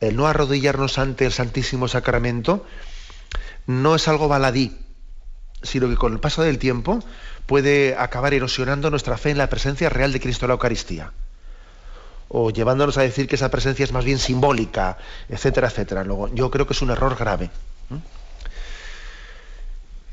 [0.00, 2.66] El no arrodillarnos ante el Santísimo Sacramento
[3.68, 4.72] no es algo baladí,
[5.62, 7.00] sino que con el paso del tiempo
[7.44, 11.12] puede acabar erosionando nuestra fe en la presencia real de Cristo en la Eucaristía.
[12.28, 14.96] O llevándonos a decir que esa presencia es más bien simbólica,
[15.28, 16.02] etcétera, etcétera.
[16.02, 17.50] Luego, yo creo que es un error grave.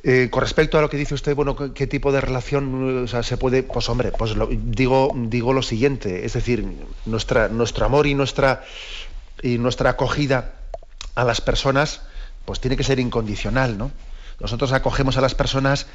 [0.04, 3.64] Eh, con respecto a lo que dice usted, bueno, ¿qué, tipo de relación se puede?
[3.64, 6.68] Pues hombre, pues digo, digo lo siguiente, es decir,
[7.06, 8.64] nuestra, nuestro amor y nuestra,
[9.42, 10.54] y nuestra acogida
[11.16, 12.02] a las personas,
[12.46, 13.92] pues tiene que ser incondicional, ¿no?
[14.40, 15.88] Nosotros acogemos a las personas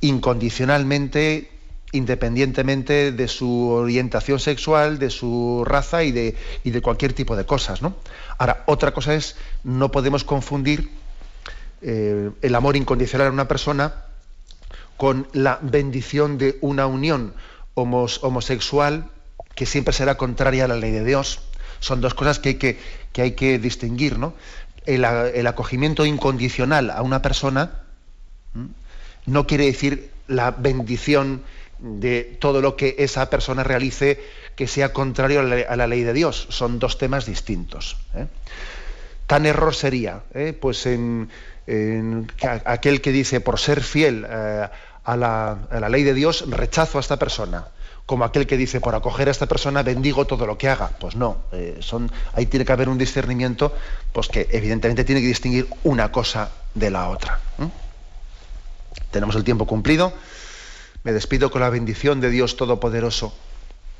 [0.00, 1.50] incondicionalmente,
[1.92, 7.96] independientemente de su orientación sexual, de su raza y de, cualquier tipo de cosas, ¿no?
[8.38, 10.90] Ahora, otra cosa es, no podemos confundir
[11.80, 13.94] eh, el amor incondicional a una persona
[14.96, 17.34] con la bendición de una unión
[17.74, 19.10] homosexual
[19.54, 21.40] que siempre será contraria a la ley de Dios.
[21.80, 22.78] Son dos cosas que hay que,
[23.12, 24.18] que, hay que distinguir.
[24.18, 24.34] ¿no?
[24.86, 27.82] El, acogimiento incondicional a una persona
[29.26, 31.42] no quiere decir la bendición
[31.78, 34.20] de todo lo que esa persona realice
[34.54, 36.46] que sea contrario a la, ley de Dios.
[36.50, 37.96] Son dos temas distintos.
[38.14, 38.26] ¿eh?
[39.26, 40.56] Tan error sería, ¿eh?
[40.58, 41.28] pues en,
[42.64, 44.68] aquel que dice por ser fiel eh,
[45.04, 47.66] a, la, ley de Dios rechazo a esta persona,
[48.06, 50.88] como aquel que dice por acoger a esta persona bendigo todo lo que haga.
[50.98, 53.74] Pues no, eh, son, ahí tiene que haber un discernimiento,
[54.12, 57.40] pues que evidentemente tiene que distinguir una cosa de la otra.
[59.10, 60.12] Tenemos el tiempo cumplido.
[61.04, 63.34] Me despido con la bendición de Dios Todopoderoso,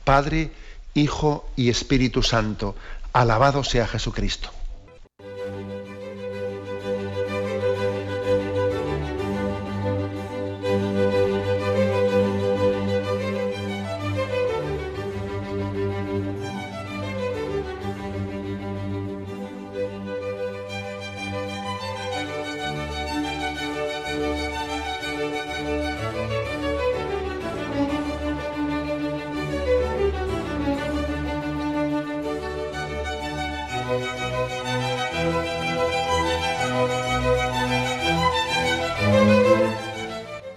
[0.05, 0.53] Padre,
[0.95, 2.77] Hijo y Espíritu Santo.
[3.13, 4.51] Alabado sea Jesucristo.